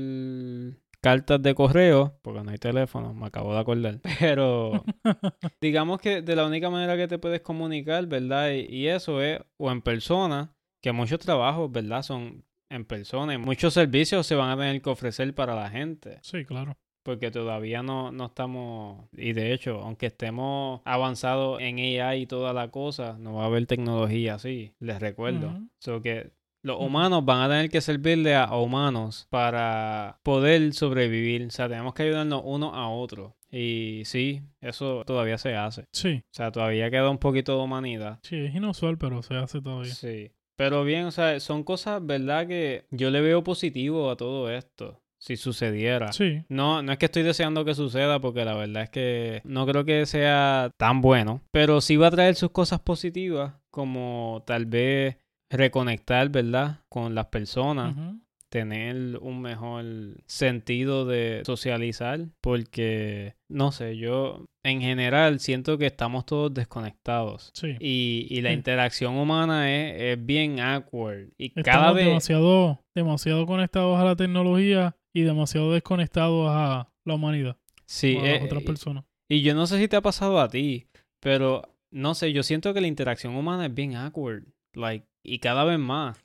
[1.03, 4.01] cartas de correo, porque no hay teléfono, me acabo de acordar.
[4.21, 4.85] Pero
[5.61, 8.53] digamos que de la única manera que te puedes comunicar, ¿verdad?
[8.53, 12.03] Y, y eso es o en persona que muchos trabajos, ¿verdad?
[12.03, 16.19] Son en persona y muchos servicios se van a tener que ofrecer para la gente.
[16.23, 16.77] Sí, claro.
[17.03, 22.53] Porque todavía no, no estamos, y de hecho, aunque estemos avanzados en AI y toda
[22.53, 25.59] la cosa, no va a haber tecnología así, les recuerdo.
[25.81, 26.31] So que
[26.62, 31.46] los humanos van a tener que servirle a, a humanos para poder sobrevivir.
[31.46, 33.37] O sea, tenemos que ayudarnos uno a otro.
[33.51, 35.87] Y sí, eso todavía se hace.
[35.92, 36.22] Sí.
[36.25, 38.18] O sea, todavía queda un poquito de humanidad.
[38.22, 39.92] Sí, es inusual, pero se hace todavía.
[39.92, 40.33] Sí.
[40.57, 42.46] Pero bien, o sea, son cosas, ¿verdad?
[42.46, 45.03] Que yo le veo positivo a todo esto.
[45.18, 46.12] Si sucediera.
[46.12, 46.44] Sí.
[46.48, 49.85] No, no es que estoy deseando que suceda porque la verdad es que no creo
[49.85, 51.42] que sea tan bueno.
[51.53, 55.18] Pero sí va a traer sus cosas positivas como tal vez
[55.53, 56.81] reconectar, ¿verdad?
[56.88, 57.95] Con las personas.
[58.49, 59.85] Tener un mejor
[60.27, 62.21] sentido de socializar.
[62.43, 67.51] Porque, no sé, yo en general siento que estamos todos desconectados.
[67.55, 67.77] Sí.
[67.81, 68.57] Y, y la Sí.
[68.57, 71.29] interacción humana es, es bien awkward.
[71.38, 72.05] Y Estamos cada vez...
[72.07, 78.43] demasiado, demasiado conectados a la tecnología y demasiado desconectados a la humanidad, Sí, a las
[78.43, 79.05] eh, otras personas.
[79.31, 80.88] Y yo no sé si te ha pasado a ti,
[81.21, 84.45] pero no sé, yo siento que la interacción humana es bien awkward.
[84.75, 86.21] Like, y cada vez más.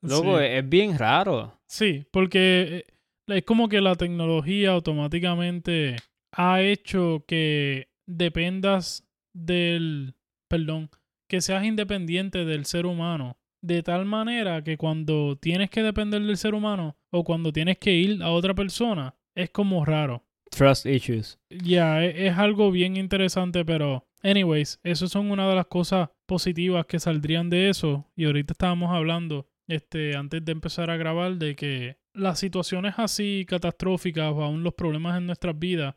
[0.00, 0.44] Luego sí.
[0.44, 1.58] es, es bien raro.
[1.66, 5.96] Sí, porque eh, es como que la tecnología automáticamente
[6.32, 10.14] ha hecho que dependas del,
[10.48, 10.90] perdón,
[11.28, 16.36] que seas independiente del ser humano, de tal manera que cuando tienes que depender del
[16.36, 20.24] ser humano o cuando tienes que ir a otra persona, es como raro.
[20.52, 21.38] Trust issues.
[21.48, 26.84] Ya, e- es, algo bien interesante, pero, anyways, eso son una de las cosas positivas
[26.86, 28.10] que saldrían de eso.
[28.14, 33.46] Y ahorita estábamos hablando, este, antes de empezar a grabar, de que las situaciones así
[33.48, 35.94] catastróficas o aún los problemas en nuestras vidas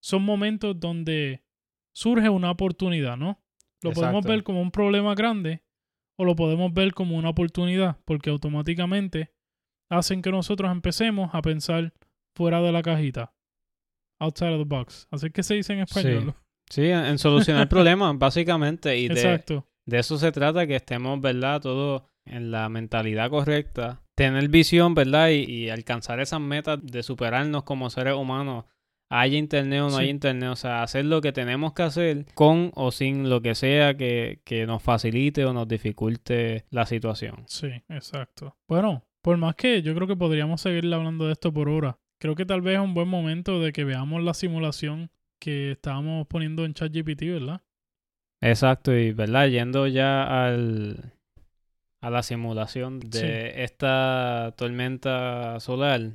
[0.00, 1.42] son momentos donde
[1.92, 3.42] surge una oportunidad, ¿no?
[3.82, 5.64] Lo podemos ver como un problema grande
[6.16, 9.32] o lo podemos ver como una oportunidad, porque automáticamente
[9.90, 11.92] hacen que nosotros empecemos a pensar
[12.34, 13.35] fuera de la cajita.
[14.18, 15.06] Outside of the box.
[15.10, 16.34] Así que se dice en español.
[16.70, 18.98] Sí, en, en solucionar problemas, básicamente.
[18.98, 19.66] Y de, Exacto.
[19.84, 21.60] de eso se trata, que estemos, ¿verdad?
[21.60, 24.02] Todos en la mentalidad correcta.
[24.16, 25.28] Tener visión, ¿verdad?
[25.30, 28.64] Y, y alcanzar esas metas de superarnos como seres humanos.
[29.08, 30.00] Haya internet o no Sí.
[30.02, 30.48] haya internet.
[30.50, 34.40] O sea, hacer lo que tenemos que hacer con o sin lo que sea que,
[34.44, 37.44] que nos facilite o nos dificulte la situación.
[37.46, 38.56] Sí, exacto.
[38.66, 41.98] Bueno, por más que yo creo que podríamos seguir hablando de esto por hora.
[42.20, 46.26] Creo que tal vez es un buen momento de que veamos la simulación que estábamos
[46.26, 47.62] poniendo en ChatGPT, ¿verdad?
[48.42, 51.12] Exacto, y verdad, yendo ya al,
[52.02, 53.60] a la simulación de Sí.
[53.62, 56.12] esta tormenta solar,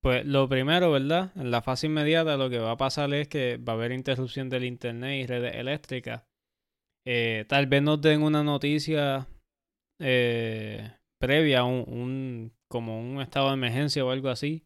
[0.00, 1.30] pues lo primero, ¿verdad?
[1.36, 4.48] En la fase inmediata lo que va a pasar es que va a haber interrupción
[4.48, 6.22] del internet y redes eléctricas.
[7.06, 9.26] Eh, tal vez nos den una noticia
[10.00, 14.64] eh, previa, un, un- como un estado de emergencia o algo así.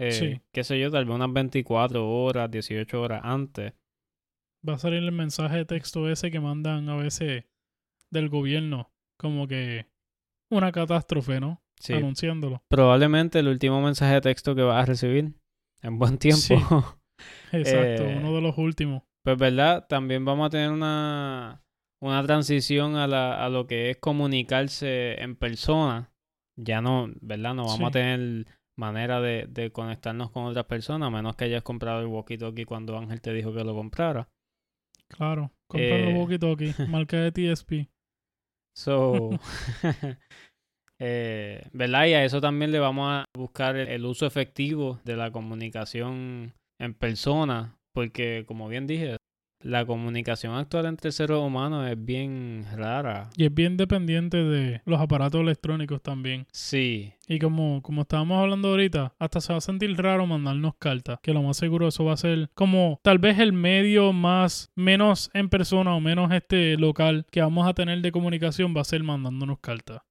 [0.00, 0.40] Eh, Sí.
[0.52, 3.74] Qué sé yo, tal vez unas 24 horas, 18 horas antes.
[4.66, 7.44] Va a salir el mensaje de texto ese que mandan a veces
[8.10, 9.86] del gobierno, como que
[10.50, 11.62] una catástrofe, ¿no?
[11.78, 12.62] Sí, Anunciándolo.
[12.68, 15.32] probablemente el último mensaje de texto que vas a recibir
[15.82, 16.40] en buen tiempo.
[16.40, 16.54] Sí.
[17.52, 19.02] Exacto, Eh, uno de los últimos.
[19.24, 21.62] Pues verdad, también vamos a tener una,
[22.02, 26.12] una transición a, la, a lo que es comunicarse en persona.
[26.56, 27.54] Ya no, ¿verdad?
[27.54, 28.46] No vamos a tener
[28.80, 32.96] manera de, de conectarnos con otras personas, a menos que hayas comprado el walkie-talkie cuando
[32.96, 34.28] Ángel te dijo que lo comprara.
[35.08, 36.04] Claro, comprar Eh.
[36.12, 37.88] los walkie-talkie, marca de TSP.
[38.74, 39.30] So,
[40.98, 42.06] eh, ¿verdad?
[42.06, 46.54] Y a eso también le vamos a buscar el, el uso efectivo de la comunicación
[46.80, 49.16] en persona, porque como bien dije,
[49.62, 53.30] la comunicación actual entre seres humanos es bien rara.
[53.36, 56.46] Y es bien dependiente de los aparatos electrónicos también.
[56.52, 61.18] Sí, Y como, como estábamos hablando ahorita, hasta se va a sentir raro mandarnos cartas.
[61.22, 65.30] Que lo más seguro eso va a ser como tal vez el medio más, menos
[65.34, 69.02] en persona o menos este local que vamos a tener de comunicación va a ser
[69.02, 70.02] mandándonos cartas.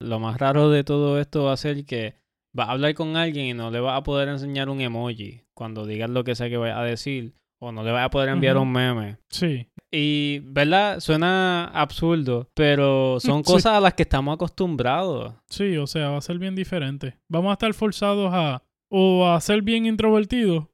[0.00, 2.14] lo más raro de todo esto va a ser que
[2.52, 5.86] vas a hablar con alguien y no le vas a poder enseñar un emoji cuando
[5.86, 8.56] digas lo que sea que vayas a decir, o no le vas a poder enviar
[8.56, 9.18] un meme.
[9.28, 11.00] Sí, Y, ¿verdad?
[11.00, 13.52] Suena absurdo, pero son Sí.
[13.52, 15.34] cosas a las que estamos acostumbrados.
[15.48, 17.16] sí, o sea, va a ser bien diferente.
[17.28, 20.66] Vamos a estar forzados a o a ser bien introvertidos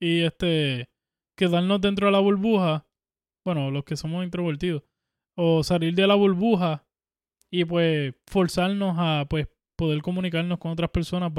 [0.00, 0.88] y este
[1.38, 2.86] quedarnos dentro de la burbuja.
[3.44, 4.82] Bueno, los que somos introvertidos.
[5.36, 6.84] O salir de la burbuja
[7.50, 11.32] y pues forzarnos a pues poder comunicarnos con otras personas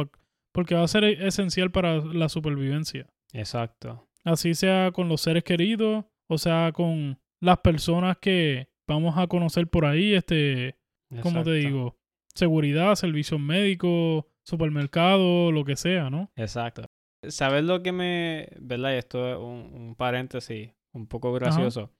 [0.53, 3.07] porque va a ser e- esencial para la supervivencia.
[3.31, 4.07] Exacto.
[4.23, 9.67] Así sea con los seres queridos, o sea con las personas que vamos a conocer
[9.67, 10.77] por ahí, este,
[11.21, 11.97] como te digo,
[12.33, 16.31] seguridad, servicios médicos, supermercado, lo que sea, ¿no?
[16.35, 16.85] Exacto.
[17.27, 18.49] ¿Sabes lo que me...
[18.59, 18.93] ¿Verdad?
[18.93, 21.91] Y esto es un, un paréntesis un poco gracioso.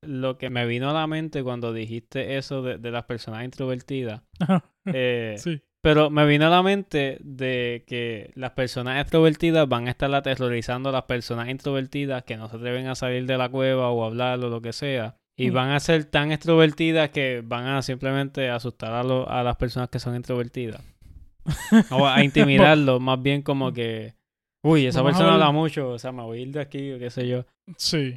[0.00, 4.22] Lo que me vino a la mente cuando dijiste eso de, de las personas introvertidas.
[4.86, 9.90] eh, sí, Pero me vino a la mente de que las personas extrovertidas van a
[9.90, 13.90] estar aterrorizando a las personas introvertidas que no se atreven a salir de la cueva
[13.90, 15.16] o hablar o lo que sea.
[15.36, 15.54] Y Mm.
[15.54, 19.88] van a ser tan extrovertidas que van a simplemente asustar a, lo- a las personas
[19.88, 20.80] que son introvertidas.
[21.90, 24.14] O a intimidarlos, más bien como que...
[24.64, 26.98] Uy, esa Vamos persona habla mucho, o sea, me voy a ir de aquí o
[27.00, 27.44] qué sé yo.
[27.76, 28.14] sí.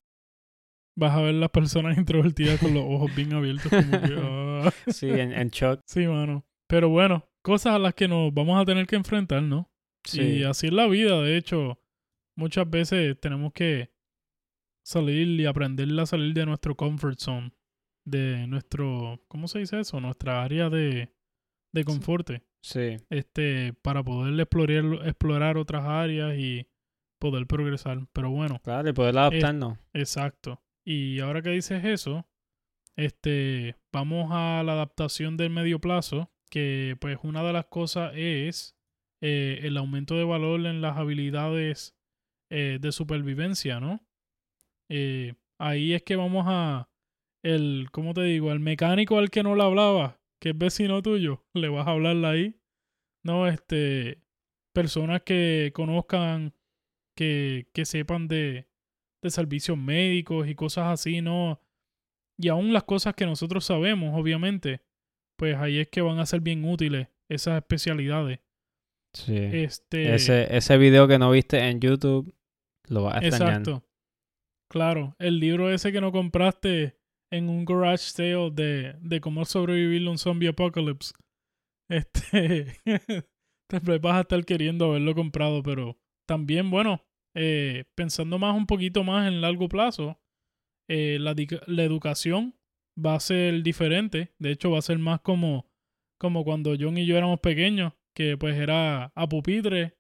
[0.98, 4.72] Vas a ver las personas introvertidas con los ojos bien abiertos como que.
[4.94, 5.80] Sí, en, en shock.
[5.88, 6.46] Sí, mano.
[6.70, 9.72] Pero bueno, cosas a las que nos vamos a tener que enfrentar, ¿no?
[10.04, 11.80] Sí, Y así es la vida, de hecho,
[12.36, 13.92] muchas veces tenemos que
[14.84, 17.52] salir y aprender a salir de nuestro comfort zone,
[18.04, 20.02] de nuestro, ¿cómo se dice eso?
[20.02, 21.14] Nuestra área de,
[21.72, 22.32] de confort,
[22.64, 26.68] sí, este, para poder explorar, explorar otras áreas y
[27.20, 28.08] poder progresar.
[28.12, 29.78] Pero bueno, claro, y poder adaptarnos.
[29.94, 30.64] exacto.
[30.84, 32.28] Y ahora que dices eso,
[32.96, 38.78] este, vamos a la adaptación del medio plazo, que pues una de las cosas es
[39.22, 41.96] eh, el aumento de valor en las habilidades
[42.50, 44.06] eh, de supervivencia, ¿no?
[44.90, 46.90] Eh, ahí es que vamos a
[47.44, 48.52] el, ¿cómo te digo?
[48.52, 52.28] Al mecánico al que no le hablaba, que es vecino tuyo, le vas a hablarle
[52.28, 52.56] ahí.
[53.24, 54.22] No, este,
[54.74, 56.54] personas que conozcan,
[57.16, 58.68] que, que sepan de,
[59.24, 61.60] de servicios médicos y cosas así, ¿no?
[62.38, 64.82] Y aún las cosas que nosotros sabemos, obviamente,
[65.38, 68.40] pues ahí es que van a ser bien útiles esas especialidades.
[69.14, 69.38] Sí.
[69.38, 72.36] Este, Ese, ese video que no viste en YouTube
[72.88, 73.60] lo vas a extrañar.
[73.60, 73.88] exacto.
[74.70, 76.98] Claro, el libro ese que no compraste
[77.32, 81.14] en un garage sale de, de cómo sobrevivir a un zombie apocalypse.
[81.90, 82.78] Este,
[83.84, 89.04] vez vas a estar queriendo haberlo comprado, pero también, bueno, eh, pensando más un poquito
[89.04, 90.20] más en largo plazo,
[90.90, 91.36] eh, la,
[91.68, 92.56] la educación
[93.04, 94.34] va a ser diferente.
[94.40, 95.68] De hecho, va a ser más como,
[96.20, 99.98] como cuando John y yo éramos pequeños, que pues era a pupitre,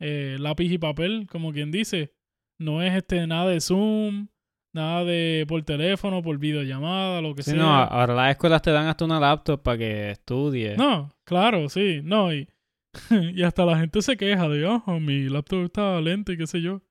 [0.00, 2.14] eh, lápiz y papel, como quien dice.
[2.60, 4.28] No es este nada de Zoom,
[4.74, 7.60] nada de por teléfono, por videollamada, lo que Sí, sea.
[7.60, 10.76] no, ahora las escuelas te dan hasta una laptop para que estudies.
[10.76, 12.48] No, claro, sí, no, y,
[13.34, 16.60] y hasta la gente se queja de, oh, mi laptop está lento y qué sé
[16.62, 16.82] yo.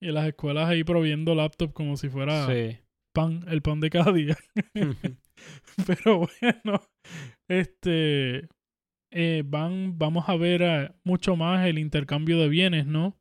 [0.00, 2.78] Y las escuelas ahí proviendo laptop como si fuera Sí.
[3.12, 4.36] Pan, el pan de cada día.
[5.86, 6.80] Pero bueno,
[7.48, 8.48] este,
[9.12, 13.18] eh, van, vamos a ver eh, mucho más el intercambio de bienes, ¿no?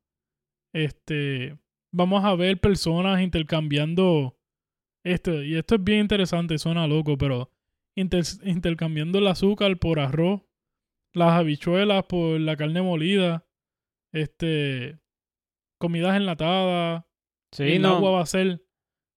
[0.73, 1.57] Este,
[1.93, 4.37] vamos a ver personas intercambiando
[5.05, 7.49] esto, y esto es bien interesante, suena loco, pero
[7.97, 10.41] inter- intercambiando el azúcar por arroz,
[11.13, 13.45] las habichuelas por la carne molida,
[14.13, 14.99] este,
[15.79, 17.03] comidas enlatadas,
[17.53, 17.97] Sí, el no.
[17.97, 18.63] agua va a ser.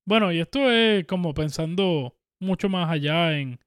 [0.06, 3.58] Bueno, y esto es como pensando mucho más allá en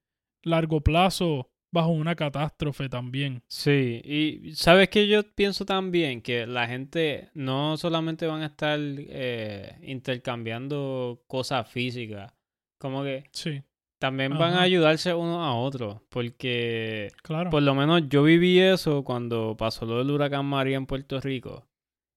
[0.43, 3.41] largo plazo bajo una catástrofe también.
[3.47, 8.79] Sí, y sabes que yo pienso también que la gente no solamente van a estar
[8.79, 12.33] eh, intercambiando cosas físicas,
[12.79, 13.61] como que Sí,
[13.99, 17.49] también van a ayudarse uno a otro, porque Claro.
[17.49, 21.67] por lo menos yo viví eso cuando pasó lo del huracán María en Puerto Rico.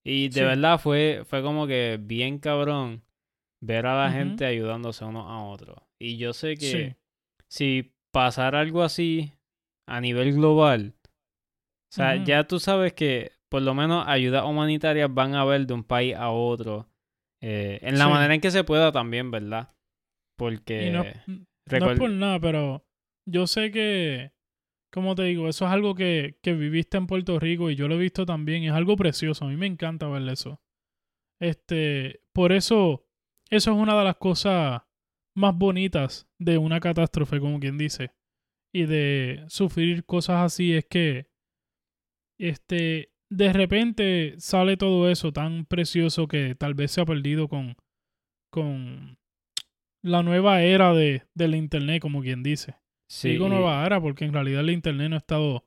[0.05, 0.41] Y de Sí.
[0.41, 3.03] verdad fue, fue como que bien cabrón
[3.63, 5.87] ver a la gente ayudándose uno a otro.
[5.99, 6.97] Y yo sé que Sí.
[7.49, 9.33] si pasara algo así
[9.87, 10.95] a nivel global,
[11.93, 15.75] o sea, ya tú sabes que por lo menos ayudas humanitarias van a haber de
[15.75, 16.87] un país a otro.
[17.43, 18.11] eh, en la Sí.
[18.11, 19.75] manera en que se pueda también, ¿verdad?
[20.37, 20.89] Porque...
[20.89, 22.85] Y no, es por nada, pero
[23.27, 24.33] yo sé que,
[24.93, 27.95] como te digo, eso es algo que, que viviste en Puerto Rico y yo lo
[27.95, 28.65] he visto también.
[28.65, 29.47] Es algo precioso.
[29.47, 30.61] A mí me encanta ver eso.
[31.41, 33.07] Este, por eso,
[33.51, 34.83] eso es una de las cosas
[35.35, 38.13] más bonitas de una catástrofe, como quien dice.
[38.73, 41.29] Y de sufrir cosas así es que,
[42.39, 47.77] este, de repente sale todo eso tan precioso que tal vez se ha perdido con,
[48.51, 49.19] con
[50.03, 52.77] la nueva era de, del internet, como quien dice.
[53.09, 55.65] sí, Digo nueva era porque en realidad el internet no ha estado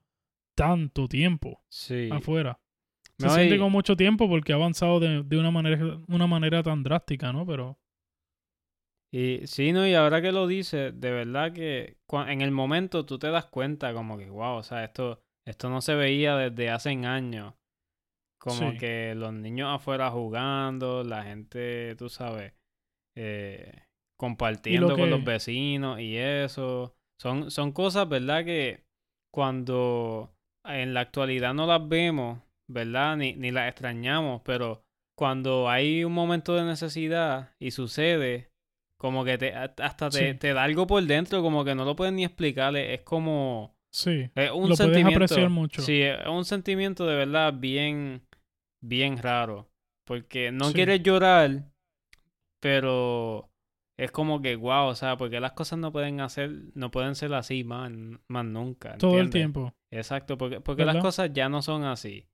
[0.55, 2.09] tanto tiempo sí.
[2.11, 2.59] afuera.
[3.19, 6.27] Se No, siente y- con mucho tiempo porque ha avanzado de, de una manera una
[6.27, 7.45] manera tan drástica, ¿no?
[7.45, 7.77] Pero
[9.13, 11.97] Y sí, no, y ahora que lo dices, de verdad que
[12.27, 15.81] en el momento tú te das cuenta como que, wow, o sea, esto, esto no
[15.81, 17.53] se veía desde hace años.
[18.41, 18.77] Como Sí.
[18.77, 22.53] que los niños afuera jugando, la gente, tú sabes,
[23.15, 23.83] eh,
[24.19, 26.95] compartiendo con los vecinos y eso.
[27.21, 28.43] Son, son cosas, ¿verdad?
[28.43, 28.83] Que
[29.31, 30.33] cuando
[30.65, 33.17] en la actualidad no las vemos, ¿verdad?
[33.17, 34.83] Ni, ni las extrañamos, pero
[35.17, 38.49] cuando hay un momento de necesidad y sucede,
[38.99, 40.37] como que te, hasta te, Sí.
[40.39, 43.75] te da algo por dentro, como que no lo puedes ni explicar, es, es como...
[43.91, 45.15] sí, Es un Lo puedes sentimiento...
[45.25, 45.81] apreciar mucho.
[45.81, 48.25] Sí, es un sentimiento de verdad bien,
[48.81, 49.69] bien raro,
[50.07, 50.73] porque no Sí.
[50.73, 51.65] quieres llorar,
[52.61, 53.49] pero
[53.99, 57.33] es como que, wow, o sea, porque las cosas no pueden hacer, no pueden ser
[57.33, 57.91] así más,
[58.27, 58.97] más nunca.
[58.97, 59.73] todo el tiempo.
[59.91, 62.25] Exacto, porque, porque las cosas ya no son así.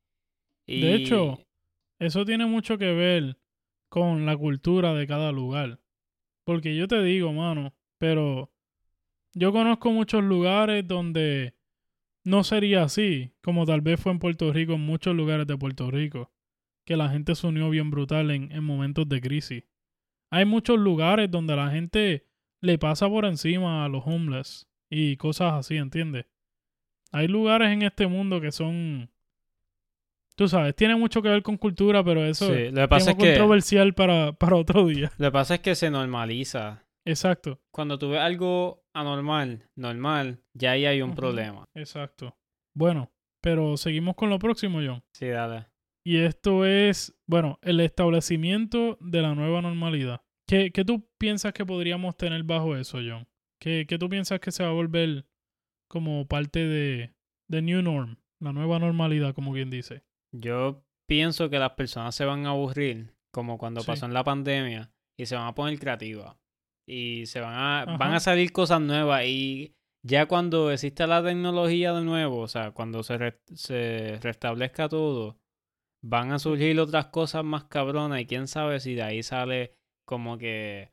[0.69, 0.81] Y...
[0.81, 1.39] De hecho,
[1.99, 3.37] Eso tiene mucho que ver
[3.89, 5.79] con la cultura de cada lugar.
[6.45, 8.51] Porque yo te digo, mano, pero
[9.33, 11.55] yo conozco muchos lugares donde
[12.23, 15.91] no sería así, como tal vez fue en Puerto Rico, en muchos lugares de Puerto
[15.91, 16.31] Rico,
[16.85, 19.63] que la gente se unió bien brutal en, en momentos de crisis.
[20.31, 22.27] Hay muchos lugares donde la gente
[22.61, 26.25] le pasa por encima a los homeless y cosas así, ¿entiendes?
[27.11, 29.11] Hay lugares en este mundo que son...
[30.39, 33.11] Tú sabes, tiene mucho que ver con cultura, pero eso sí, lo que es pasa
[33.11, 35.11] es que, controversial para, para otro día.
[35.17, 36.85] lo que pasa es que se normaliza.
[37.05, 41.65] Exacto, Cuando tú ves algo anormal, normal, ya ahí hay un problema.
[41.75, 42.37] exacto.
[42.73, 45.03] Bueno, pero seguimos con lo próximo, John.
[45.13, 45.67] Sí, dale.
[46.05, 50.21] Y esto es, bueno, el establecimiento de la nueva normalidad.
[50.47, 53.27] ¿Qué, qué tú piensas que podríamos tener bajo eso, John?
[53.59, 55.25] ¿Qué, qué tú piensas que se va a volver
[55.89, 57.13] como parte de,
[57.49, 58.15] de New Norm?
[58.39, 60.07] La nueva normalidad, como quien dice.
[60.31, 63.87] Yo pienso que las personas se van a aburrir, como cuando Sí.
[63.87, 66.35] pasó en la pandemia, y se van a poner creativas.
[66.87, 69.23] Y se van a, van a salir cosas nuevas.
[69.25, 74.89] Y ya cuando exista la tecnología de nuevo, o sea, cuando se, re- se restablezca
[74.89, 75.37] todo,
[76.01, 78.21] van a surgir otras cosas más cabronas.
[78.21, 80.91] Y quién sabe si de ahí sale como que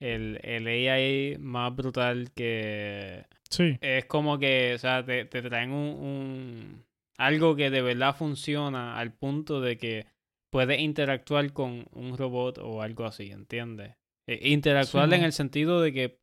[0.00, 5.70] el, el AI más brutal que Sí, es como que, o sea, te, te traen
[5.70, 6.83] un, un-
[7.16, 10.06] algo que de verdad funciona al punto de que
[10.50, 13.96] puedes interactuar con un robot o algo así, ¿entiendes?
[14.26, 16.20] Eh, interactuar en el sentido de que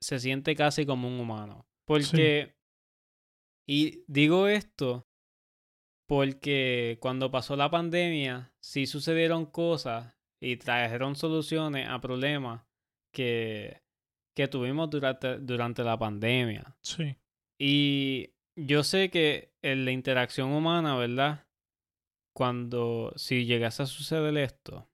[0.00, 1.66] se siente casi como un humano.
[1.84, 2.56] Porque,
[3.66, 5.08] y digo esto
[6.06, 12.62] porque cuando pasó la pandemia, sí sucedieron cosas y trajeron soluciones a problemas
[13.12, 13.82] que,
[14.34, 16.76] que tuvimos durante, durante la pandemia.
[16.82, 17.16] sí,
[17.58, 21.46] Y yo sé que en la interacción humana, ¿verdad?
[22.34, 24.88] Cuando, si llegase a suceder esto,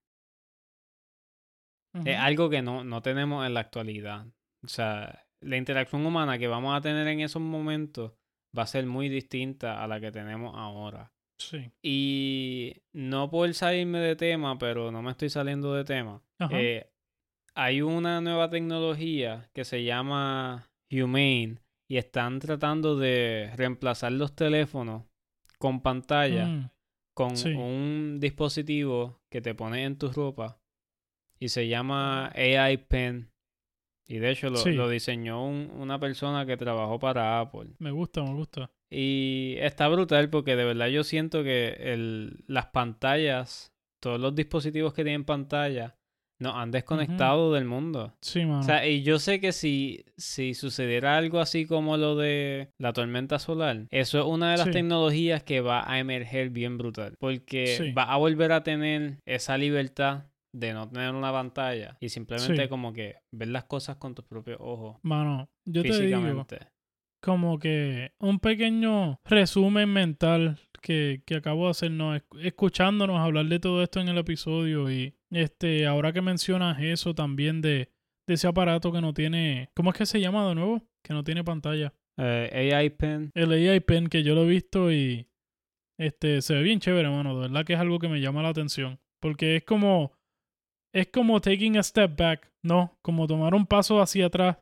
[2.05, 4.27] es algo que no, no tenemos en la actualidad.
[4.65, 8.13] O sea, la interacción humana que vamos a tener en esos momentos
[8.57, 11.13] va a ser muy distinta a la que tenemos ahora.
[11.39, 11.71] sí.
[11.83, 16.23] Y no por salirme de tema, pero no me estoy saliendo de tema.
[16.51, 16.91] Eh,
[17.55, 25.05] hay una nueva tecnología que se llama Humane y están tratando de reemplazar los teléfonos
[25.59, 26.71] con pantalla Mm,
[27.15, 27.51] con sí.
[27.51, 30.61] un dispositivo que te pone en tu ropa
[31.41, 33.33] y se llama AI Pen.
[34.07, 34.73] Y de hecho lo, Sí.
[34.73, 37.71] lo diseñó un- una persona que trabajó para Apple.
[37.79, 38.71] me gusta, me gusta.
[38.91, 44.95] Y está brutal porque de verdad yo siento que el, las pantallas, todos los dispositivos
[44.95, 45.98] que tienen pantalla,
[46.41, 48.15] nos han desconectado del mundo.
[48.23, 48.61] Sí, mano.
[48.61, 52.93] O sea, y yo sé que si, si sucediera algo así como lo de la
[52.93, 54.73] tormenta solar, eso es una de las Sí.
[54.73, 57.15] tecnologías que va a emerger bien brutal.
[57.19, 57.93] Porque Sí.
[57.93, 62.69] va a volver a tener esa libertad de no tener una pantalla y simplemente Sí.
[62.69, 64.97] como que ver las cosas con tus propios ojos.
[65.03, 66.59] Mano, yo te digo, físicamente.
[67.21, 72.15] como que un pequeño resumen mental que, que acabo de hacer, ¿no?
[72.17, 77.15] Esc- escuchándonos hablar de todo esto en el episodio y este, ahora que mencionas eso
[77.15, 77.91] también de,
[78.27, 80.83] de ese aparato que no tiene, ¿cómo es que se llama de nuevo?
[81.03, 81.93] Que no tiene pantalla.
[82.17, 83.31] Eh, AI Pen.
[83.35, 85.29] El AI Pen que yo lo he visto y
[85.99, 87.35] este se ve bien chévere, mano.
[87.35, 88.99] De verdad que es algo que me llama la atención.
[89.21, 90.13] Porque es como.
[90.95, 92.99] Es como taking a step back, ¿no?
[93.03, 94.57] Como tomar un paso hacia atrás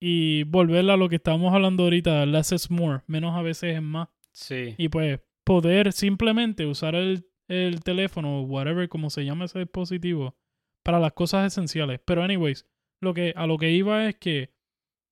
[0.00, 3.82] y volver a lo que estábamos hablando ahorita, less is more, menos a veces es
[3.82, 4.08] más.
[4.32, 4.74] Sí.
[4.76, 10.36] Y pues poder simplemente usar el, el teléfono o whatever, como se llama ese dispositivo,
[10.82, 12.00] para las cosas esenciales.
[12.04, 12.66] Pero anyways,
[13.00, 14.52] lo que, a lo que iba es que,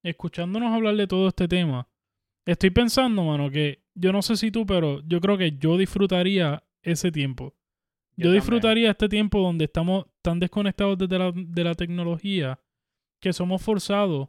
[0.03, 1.89] escuchándonos hablar de todo este tema,
[2.45, 6.65] estoy pensando, mano, que yo no sé si tú, pero yo creo que yo disfrutaría
[6.83, 7.55] ese tiempo.
[8.17, 12.61] Yo, disfrutaría este tiempo donde estamos tan desconectados desde la, de la tecnología
[13.21, 14.29] que somos forzados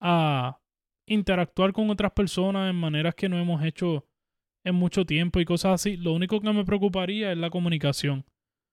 [0.00, 0.60] a
[1.06, 4.09] interactuar con otras personas en maneras que no hemos hecho
[4.64, 5.96] en mucho tiempo y cosas así.
[5.96, 8.24] Lo único que me preocuparía es la comunicación.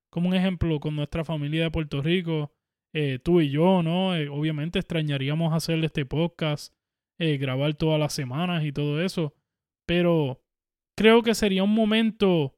[0.10, 2.52] Como un ejemplo, con nuestra familia de Puerto Rico,
[2.94, 4.16] eh, tú y yo, ¿no?
[4.16, 6.74] Eh, obviamente extrañaríamos hacer este podcast,
[7.20, 9.36] eh, grabar todas las semanas y todo eso.
[9.86, 10.42] Pero
[10.96, 12.54] creo que sería un momento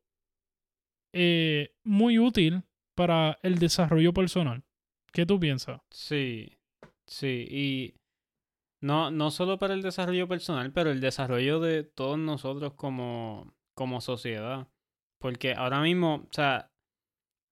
[1.84, 2.62] muy útil
[2.96, 4.64] para el desarrollo personal.
[5.12, 5.82] ¿Qué tú piensas?
[5.90, 6.58] Sí,
[7.08, 7.99] sí, y
[8.82, 14.02] no, no solo para el desarrollo personal, pero el desarrollo de todos nosotros como, como
[14.02, 14.68] sociedad.
[15.20, 16.72] Porque ahora mismo, o sea,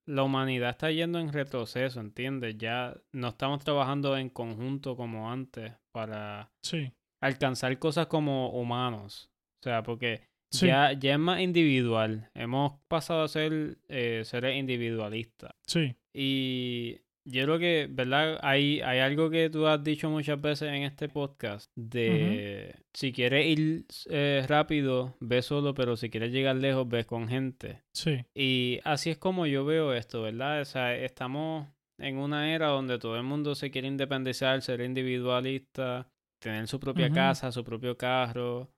[0.06, 2.58] la humanidad está yendo en retroceso, ¿entiendes?
[2.58, 9.30] Ya no estamos trabajando en conjunto como antes para Sí, alcanzar cosas como humanos.
[9.60, 12.32] O sea, porque sí, ya, ya es más individual.
[12.36, 15.52] Hemos pasado a ser eh, seres individualistas.
[15.66, 18.40] sí, Y yo creo que, ¿verdad?
[18.42, 23.46] Hay, hay algo que tú has dicho muchas veces en este podcast de si quieres
[23.46, 27.84] ir eh, rápido, ve solo, pero si quieres llegar lejos, ve con gente.
[27.94, 30.62] sí, Y así es como yo veo esto, ¿verdad?
[30.62, 31.68] O sea, estamos
[32.00, 36.08] en una era donde todo el mundo se quiere independizar, ser individualista,
[36.42, 38.70] tener su propia casa, su propio carro.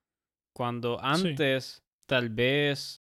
[0.56, 1.00] Cuando Sí.
[1.04, 2.99] antes, tal vez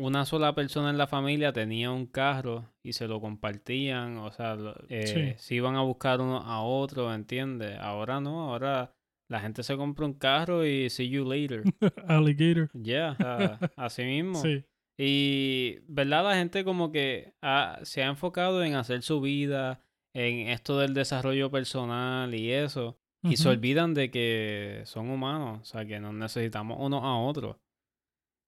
[0.00, 4.56] una sola persona en la familia tenía un carro y se lo compartían, o sea,
[4.88, 5.42] eh, Sí.
[5.44, 7.78] se iban a buscar uno a otro, ¿entiendes?
[7.78, 8.94] Ahora no, ahora
[9.30, 11.62] la gente se compra un carro y see you later.
[12.08, 12.70] alligator.
[12.72, 13.16] Yeah,
[13.76, 14.40] así mismo.
[14.42, 14.64] Sí,
[14.98, 16.24] Y, ¿verdad?
[16.24, 19.82] La gente como que ha- se ha enfocado en hacer su vida,
[20.14, 22.98] en esto del desarrollo personal y eso.
[23.22, 27.56] Y se olvidan de que son humanos, o sea, que nos necesitamos unos a otros.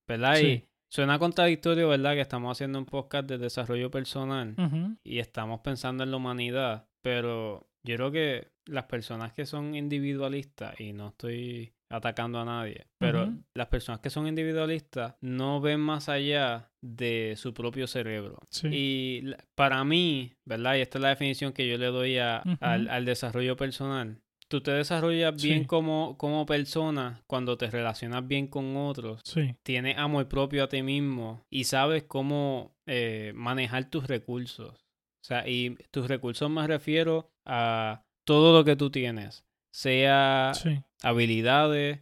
[0.08, 0.36] ¿Verdad?
[0.36, 0.46] Sí.
[0.46, 2.12] Y suena contradictorio, ¿verdad?
[2.14, 4.54] Que estamos haciendo un podcast de desarrollo personal
[5.02, 10.78] y estamos pensando en la humanidad, pero yo creo que las personas que son individualistas,
[10.78, 13.24] y no estoy atacando a nadie, pero
[13.54, 18.38] las personas que son individualistas no ven más allá de su propio cerebro.
[18.50, 18.68] Sí.
[18.70, 20.76] Y para mí, ¿verdad?
[20.76, 24.20] Y esta es la definición que yo le doy a- al, al desarrollo personal.
[24.52, 29.96] Tú te desarrollas bien como, como persona cuando te relacionas bien con otros Sí, tienes
[29.96, 34.74] amor propio a ti mismo y sabes cómo eh, manejar tus recursos.
[34.74, 40.82] O sea, y tus recursos me refiero a todo lo que tú tienes, sea sí,
[41.02, 42.00] habilidades,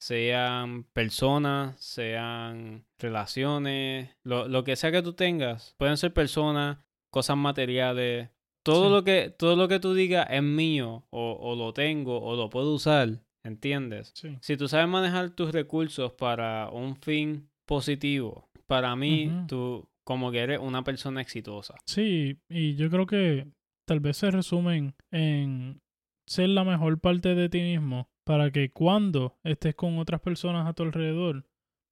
[0.00, 5.76] sean personas, sean relaciones, lo, lo que sea que tú tengas.
[5.78, 6.78] Pueden ser personas,
[7.10, 8.30] cosas materiales.
[8.64, 8.90] Todo Sí.
[8.94, 12.50] lo que todo lo que tú digas es mío o, o lo tengo o lo
[12.50, 14.10] puedo usar, ¿entiendes?
[14.14, 14.36] sí.
[14.40, 19.46] Si tú sabes manejar tus recursos para un fin positivo, para mí Ujú.
[19.46, 21.74] tú como que eres una persona exitosa.
[21.86, 23.46] Sí, y yo creo que
[23.86, 25.80] tal vez se resumen en
[26.26, 30.72] ser la mejor parte de ti mismo para que cuando estés con otras personas a
[30.72, 31.44] tu alrededor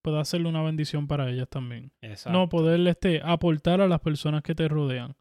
[0.02, 1.92] puedas hacerle una bendición para ellas también.
[2.00, 2.38] Exacto.
[2.38, 5.14] No poderle este, aportar a las personas que te rodean.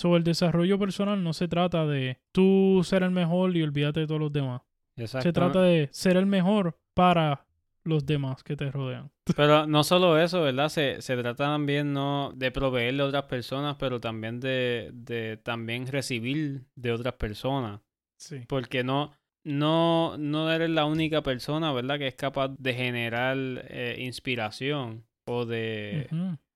[0.00, 4.06] Sobre el desarrollo personal no se trata de tú ser el mejor y olvídate de
[4.06, 4.62] todos los demás.
[4.96, 5.28] Exacto.
[5.28, 7.44] Se trata de ser el mejor para
[7.84, 9.10] los demás que te rodean.
[9.36, 10.70] Pero no solo eso, ¿verdad?
[10.70, 15.86] Se, se trata también no de proveerle a otras personas, pero también de, de también
[15.86, 17.82] recibir de otras personas.
[18.16, 18.40] Sí.
[18.48, 19.12] Porque no,
[19.44, 21.98] no, no eres la única persona, ¿verdad?
[21.98, 26.08] Que es capaz de generar eh, inspiración o de,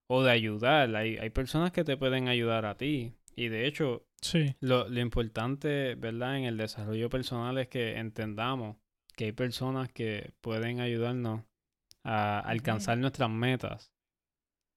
[0.06, 0.96] o de ayudar.
[0.96, 3.12] Hay, hay personas que te pueden ayudar a ti.
[3.36, 4.54] Y de hecho, Sí.
[4.60, 6.38] lo, lo importante, ¿verdad?
[6.38, 8.76] En el desarrollo personal es que entendamos
[9.16, 11.42] que hay personas que pueden ayudarnos
[12.02, 13.92] a alcanzar nuestras metas.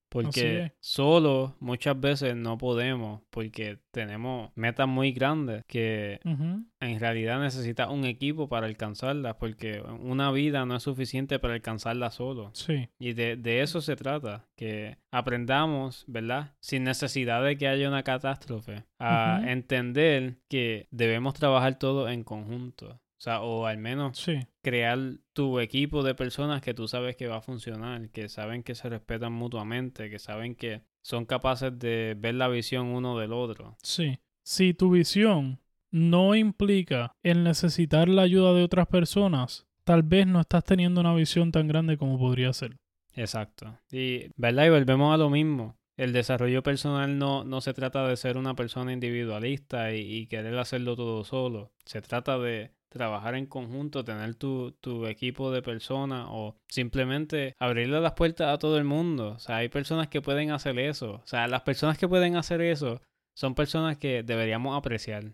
[0.08, 7.90] Porque solo muchas veces no podemos, porque tenemos metas muy grandes que en realidad necesita
[7.90, 12.50] un equipo para alcanzarlas, porque una vida no es suficiente para alcanzarla solo.
[12.54, 12.88] Sí.
[12.98, 16.54] Y de, de eso se trata, que aprendamos, ¿verdad?
[16.60, 23.00] Sin necesidad de que haya una catástrofe, a entender que debemos trabajar todos en conjunto.
[23.18, 24.38] O sea, o al menos Sí.
[24.62, 24.98] crear
[25.32, 28.88] tu equipo de personas que tú sabes que va a funcionar, que saben que se
[28.88, 33.76] respetan mutuamente, que saben que son capaces de ver la visión uno del otro.
[33.82, 34.18] Sí.
[34.44, 35.60] Si tu visión
[35.90, 41.14] no implica el necesitar la ayuda de otras personas, tal vez no estás teniendo una
[41.14, 42.76] visión tan grande como podría ser.
[43.14, 43.78] Exacto.
[43.90, 44.66] Y, ¿verdad?
[44.66, 45.76] Y volvemos a lo mismo.
[45.96, 50.56] El desarrollo personal no, no se trata de ser una persona individualista y, y querer
[50.58, 51.72] hacerlo todo solo.
[51.84, 58.00] Se trata de trabajar en conjunto, tener tu, tu equipo de personas o simplemente abrirle
[58.00, 59.32] las puertas a todo el mundo.
[59.32, 61.16] O sea, hay personas que pueden hacer eso.
[61.22, 63.02] O sea, las personas que pueden hacer eso
[63.36, 65.24] son personas que deberíamos apreciar.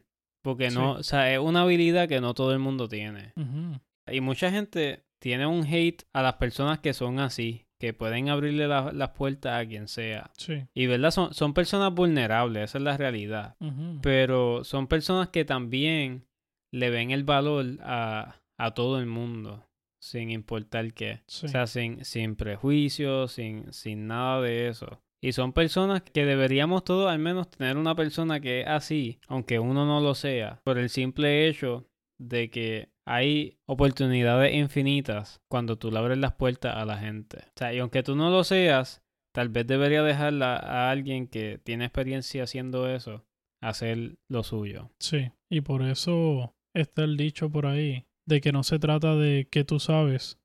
[0.43, 1.01] Porque no, Sí.
[1.01, 3.33] o sea, es una habilidad que no todo el mundo tiene.
[4.11, 8.69] Y mucha gente tiene un hate a las personas que son así, que pueden abrirle
[8.69, 10.31] la- las puertas a quien sea.
[10.37, 10.67] Sí.
[10.75, 13.57] Y verdad, son, son personas vulnerables, esa es la realidad.
[14.03, 16.27] Pero son personas que también
[16.75, 19.65] le ven el valor a, a todo el mundo,
[20.03, 21.23] sin importar qué.
[21.29, 21.47] Sí.
[21.47, 25.01] O sea, sin, sin prejuicios, sin, sin nada de eso.
[25.23, 29.59] Y son personas que deberíamos todos al menos tener una persona que es así, aunque
[29.59, 31.87] uno no lo sea, por el simple hecho
[32.19, 37.39] de que hay oportunidades infinitas cuando tú le abres las puertas a la gente.
[37.39, 39.03] O sea, y aunque tú no lo seas,
[39.33, 43.25] tal vez debería dejarla a alguien que tiene experiencia haciendo eso,
[43.63, 44.91] hacer lo suyo.
[44.99, 49.49] Sí, y por eso está el dicho por ahí de que no se trata de
[49.51, 50.39] qué tú sabes,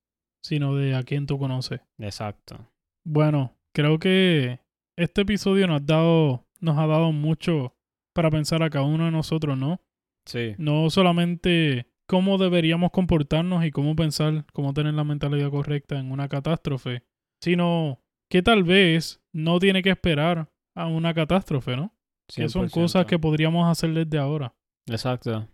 [0.43, 1.81] sino de a quién tú conoces.
[1.97, 2.69] Exacto.
[3.05, 4.59] Bueno, creo que
[4.97, 7.75] este episodio nos ha dado, nos ha dado mucho
[8.13, 9.81] para pensar a cada uno de nosotros, ¿no?
[10.25, 10.55] Sí.
[10.57, 16.27] No solamente cómo deberíamos comportarnos y cómo pensar, cómo tener la mentalidad correcta en una
[16.27, 17.03] catástrofe,
[17.41, 21.93] sino que tal vez no tiene que esperar a una catástrofe, ¿no?
[22.27, 22.71] Que son 100%.
[22.71, 24.53] cosas que podríamos hacer desde ahora.
[24.87, 25.47] Exacto.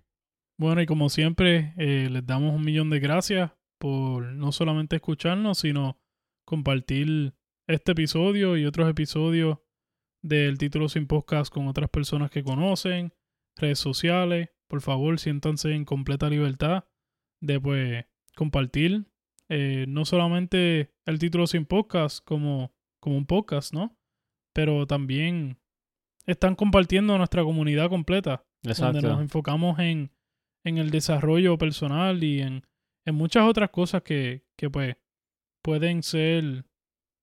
[0.57, 5.59] Bueno, y como siempre, eh, les damos un millón de gracias por no solamente escucharnos,
[5.59, 5.99] sino
[6.45, 7.33] compartir
[7.67, 9.57] este episodio y otros episodios
[10.21, 13.13] del título sin podcast con otras personas que conocen,
[13.57, 14.49] redes sociales.
[14.67, 16.85] Por favor, siéntanse en completa libertad
[17.41, 19.05] de pues compartir
[19.49, 23.97] eh, no solamente el título sin podcast como, como un podcast, ¿no?
[24.53, 25.59] Pero también
[26.25, 29.21] están compartiendo nuestra comunidad completa donde nos Exacto.
[29.21, 30.11] enfocamos en,
[30.65, 32.63] en el desarrollo personal y en,
[33.05, 34.97] en muchas otras cosas que, que pues
[35.63, 36.65] pueden ser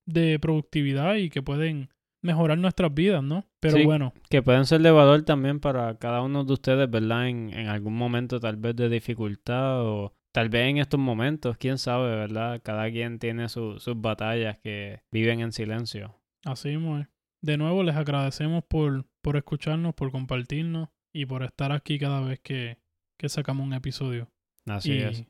[0.06, 1.90] de productividad y que pueden
[2.22, 3.44] mejorar nuestras vidas, ¿no?
[3.60, 3.84] Pero Sí.
[3.84, 7.28] bueno, Que pueden ser de valor también para cada uno de ustedes, ¿verdad?
[7.28, 11.78] En, en algún momento tal vez de dificultad o tal vez en estos momentos, quién
[11.78, 12.60] sabe, ¿verdad?
[12.64, 16.16] Cada quien tiene su- sus batallas que viven en silencio.
[16.44, 17.06] así es.
[17.40, 22.38] De nuevo les agradecemos por, por escucharnos, por compartirnos y por estar aquí cada vez
[22.40, 22.78] que,
[23.22, 24.28] que sacamos un episodio.
[24.66, 25.24] Así y es.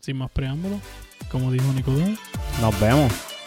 [0.00, 0.82] sin más preámbulos,
[1.30, 2.14] como dijo Nicodemo,
[2.60, 3.37] Nos vemos.